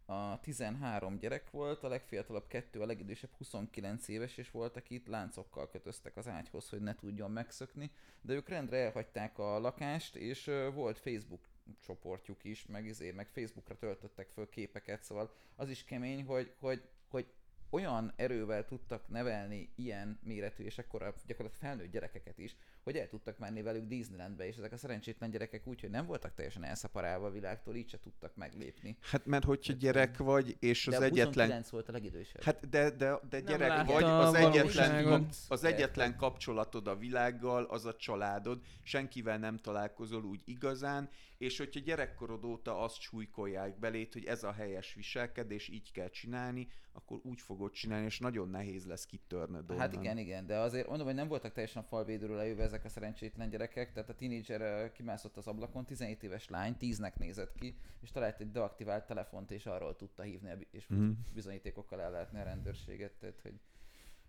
[0.09, 5.69] a 13 gyerek volt, a legfiatalabb kettő, a legidősebb 29 éves, és volt, akit láncokkal
[5.69, 7.91] kötöztek az ágyhoz, hogy ne tudjon megszökni,
[8.21, 11.47] de ők rendre elhagyták a lakást, és volt Facebook
[11.79, 16.81] csoportjuk is, meg, izé, meg Facebookra töltöttek föl képeket, szóval az is kemény, hogy, hogy,
[17.09, 17.25] hogy
[17.69, 23.37] olyan erővel tudtak nevelni ilyen méretű és ekkora gyakorlatilag felnőtt gyerekeket is, hogy el tudtak
[23.37, 27.31] menni velük Disneylandbe, és ezek a szerencsétlen gyerekek úgy, hogy nem voltak teljesen elszaparálva a
[27.31, 28.97] világtól, így se tudtak meglépni.
[29.01, 31.63] Hát mert hogyha gyerek vagy, és az de egyetlen...
[31.69, 32.41] volt a legidősebb.
[32.41, 37.95] Hát de, de, de gyerek vagy, az egyetlen, az egyetlen kapcsolatod a világgal, az a
[37.95, 41.09] családod, senkivel nem találkozol úgy igazán,
[41.39, 46.67] és hogyha gyerekkorod óta azt súlykolják belét, hogy ez a helyes viselkedés, így kell csinálni,
[46.91, 50.03] akkor úgy fogod csinálni, és nagyon nehéz lesz kitörnöd Hát onnan.
[50.03, 53.91] igen, igen, de azért mondom, hogy nem voltak teljesen falvédőről lejövő ezek a szerencsétlen gyerekek,
[53.93, 58.39] tehát a tínédzser ö, kimászott az ablakon, 17 éves lány, 10-nek nézett ki, és talált
[58.39, 61.09] egy deaktivált telefont, és arról tudta hívni, a és Mhm.
[61.33, 63.59] bizonyítékokkal ellátni a rendőrséget, tehát hogy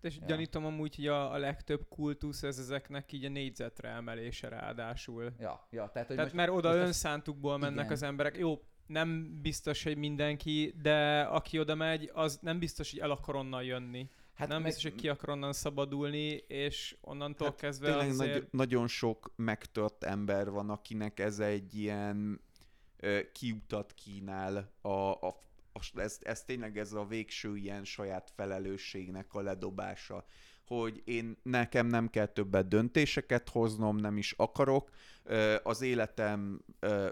[0.01, 0.27] És Ja.
[0.27, 5.33] gyanítom amúgy, hogy a, a legtöbb kultusz ez ezeknek így a négyzetre emelése ráadásul.
[5.39, 7.93] Ja, ja, tehát, hogy Tehát most, mert oda most ezt- önszántukból mennek Igen.
[7.93, 8.37] az emberek.
[8.37, 13.35] Jó, nem biztos, hogy mindenki, de aki oda megy, az nem biztos, hogy el akar
[13.35, 14.11] onnan jönni.
[14.35, 18.33] Hát nem meg- biztos, hogy ki akar onnan szabadulni, és onnantól Hát kezdve Tényleg azért...
[18.33, 22.41] nagy, nagyon sok megtört ember van, akinek ez egy ilyen
[22.97, 25.43] ö, kiutat kínál a, a
[25.95, 30.25] ez, ez tényleg ez a végső ilyen saját felelősségnek a ledobása,
[30.67, 34.91] hogy én nekem nem kell többet döntéseket hoznom, nem is akarok,
[35.63, 36.65] az életem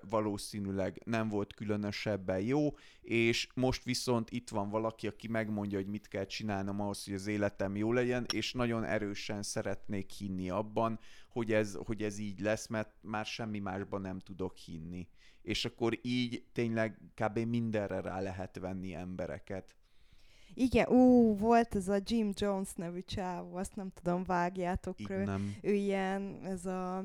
[0.08, 6.08] valószínűleg nem volt különösebben jó, és most viszont itt van valaki, aki megmondja, hogy mit
[6.08, 10.98] kell csinálnom ahhoz, hogy az életem jó legyen, és nagyon erősen szeretnék hinni abban,
[11.28, 15.08] hogy ez, hogy ez így lesz, mert már semmi másban nem tudok hinni.
[15.48, 17.38] És akkor így tényleg kb.
[17.38, 19.76] mindenre rá lehet venni embereket.
[20.54, 25.24] Igen, ú, volt ez a Jim Jones nevű csávó, azt nem tudom, vágjátok ő.
[25.24, 25.56] nem.
[25.62, 27.04] Ő ilyen, ez a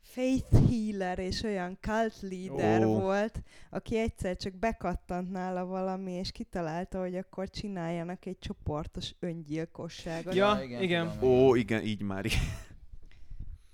[0.00, 3.00] faith healer és olyan cult leader Ó.
[3.00, 10.34] volt, aki egyszer csak bekattant nála valami, és kitalálta, hogy akkor csináljanak egy csoportos öngyilkosságot.
[10.34, 11.12] Ja, igen.
[11.12, 12.24] tudom, Ó, igen, így már.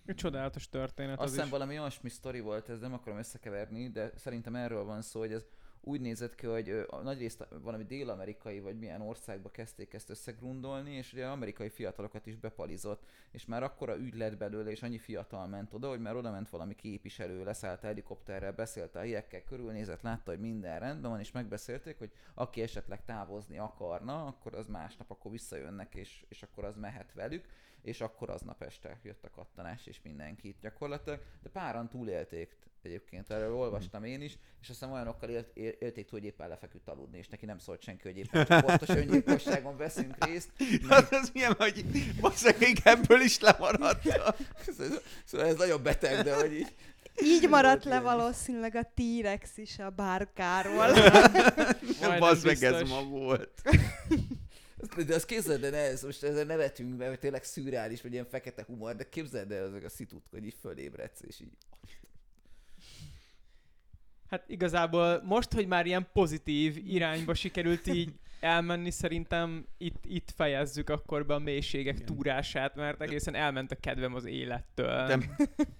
[0.08, 1.50] Egy Csodálatos történet Azt az hiszem is.
[1.50, 5.46] valami olyasmi sztori volt, ez nem akarom összekeverni, de szerintem erről van szó, hogy ez
[5.88, 11.12] úgy nézett ki, hogy a nagyrészt valami dél-amerikai vagy milyen országba kezdték ezt összegrundolni, és
[11.12, 15.72] ugye amerikai fiatalokat is bepalizott, és már akkora ügy lett belőle, és annyi fiatal ment
[15.72, 20.40] oda, hogy már oda ment valami képviselő, leszállt helikopterrel, beszélt a helyekkel, körülnézett, látta, hogy
[20.40, 25.94] minden rendben van, és megbeszélték, hogy aki esetleg távozni akarna, akkor az másnap akkor visszajönnek,
[25.94, 27.46] és, és akkor az mehet velük,
[27.82, 33.54] és akkor aznap este jött a kattanás, és mindenkit gyakorlatilag, de páran túlélték egyébként, erről
[33.54, 37.28] olvastam én is, és aztán olyanokkal élt, él, élték túl, hogy éppen lefeküdt aludni, és
[37.28, 40.50] neki nem szólt senki, hogy éppen csoportos öngyilkosságon veszünk részt.
[40.88, 41.84] Hát ez milyen, hogy
[42.20, 44.34] valószínűleg ebből is lemaradtam.
[45.24, 46.74] Szóval ez nagyon beteg, de hogy így.
[47.22, 50.86] Így maradt le valószínűleg a T-rex is a bárkáról.
[52.18, 53.62] Bazd meg, ez ma volt.
[55.06, 58.96] De azt képzeld el, ez, most ezzel nevetünk, mert tényleg szürreális, vagy ilyen fekete humor,
[58.96, 61.56] de képzeld el azok a szitut, hogy így fölébredsz, és így.
[64.30, 70.90] Hát igazából most, hogy már ilyen pozitív irányba sikerült így elmenni, szerintem itt, itt fejezzük
[70.90, 72.06] akkor be a mélységek Igen.
[72.06, 75.06] túrását, mert egészen elment a kedvem az élettől.
[75.06, 75.18] De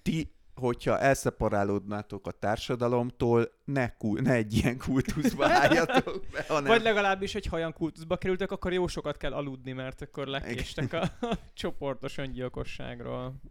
[0.01, 6.63] ti, hogyha elszeparálódnátok a társadalomtól, ne, kul- ne egy ilyen kultuszba álljatok be, hanem...
[6.63, 10.93] Vagy legalábbis, hogy ha olyan kultuszba kerültek, akkor jó sokat kell aludni, mert akkor lekéstek
[10.93, 13.41] a, a csoportos öngyilkosságról.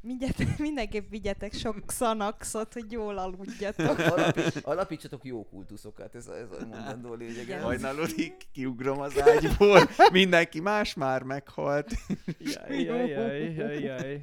[0.00, 3.98] Mindjárt, mindenképp vigyetek sok szanaxot, hogy jól aludjatok.
[4.14, 7.60] Alapít, alapítsatok jó kultuszokat, ez, ez a mondandó lényeg.
[7.62, 11.90] Hajnalodik, kiugrom az ágyból, mindenki más már meghalt.
[12.68, 14.22] Jaj, jaj, jaj, jaj, jaj.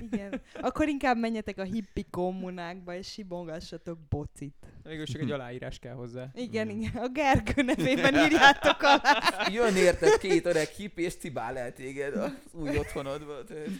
[0.00, 0.40] Igen.
[0.60, 4.54] Akkor inkább menjetek a hippi kommunákba, és sibongassatok bocit.
[4.82, 6.30] Végül csak egy aláírás kell hozzá.
[6.34, 6.92] Igen, igen.
[6.94, 9.20] A Gergő nevében írjátok alá.
[9.56, 13.34] Jön érted két öreg hippi, és cibál el téged az új otthonodba.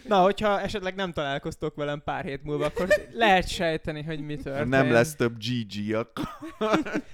[0.07, 4.69] Na, hogyha esetleg nem találkoztok velem pár hét múlva, akkor lehet sejteni, hogy mi történt.
[4.69, 6.27] Nem lesz több GG, akkor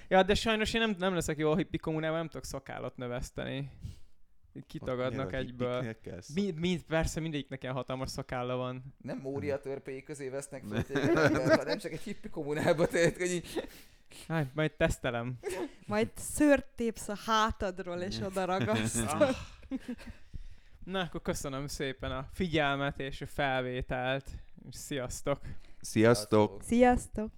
[0.08, 3.70] Ja, de sajnos én nem, nem leszek jó a hippi kommunában, nem tudok szakállat növeszteni.
[4.68, 5.82] Kitagadnak Miért egyből.
[5.82, 8.84] hippiknek kell Mi, mi, persze mindegyiknek ilyen hatalmas szakálla van.
[9.02, 11.18] Nem Mória törpéi közé vesznek fel téged,
[11.58, 13.68] hanem csak egy hippi kommunába, tehát hogy így
[14.28, 15.40] Hát, majd tesztelem.
[15.88, 19.36] Majd szőrt tépsz a hátadról, és oda ragasztod.
[20.84, 24.30] Na, akkor köszönöm szépen a figyelmet és a felvételt.
[24.72, 25.40] Sziasztok!
[25.82, 26.62] Sziasztok!
[26.64, 27.32] Sziasztok!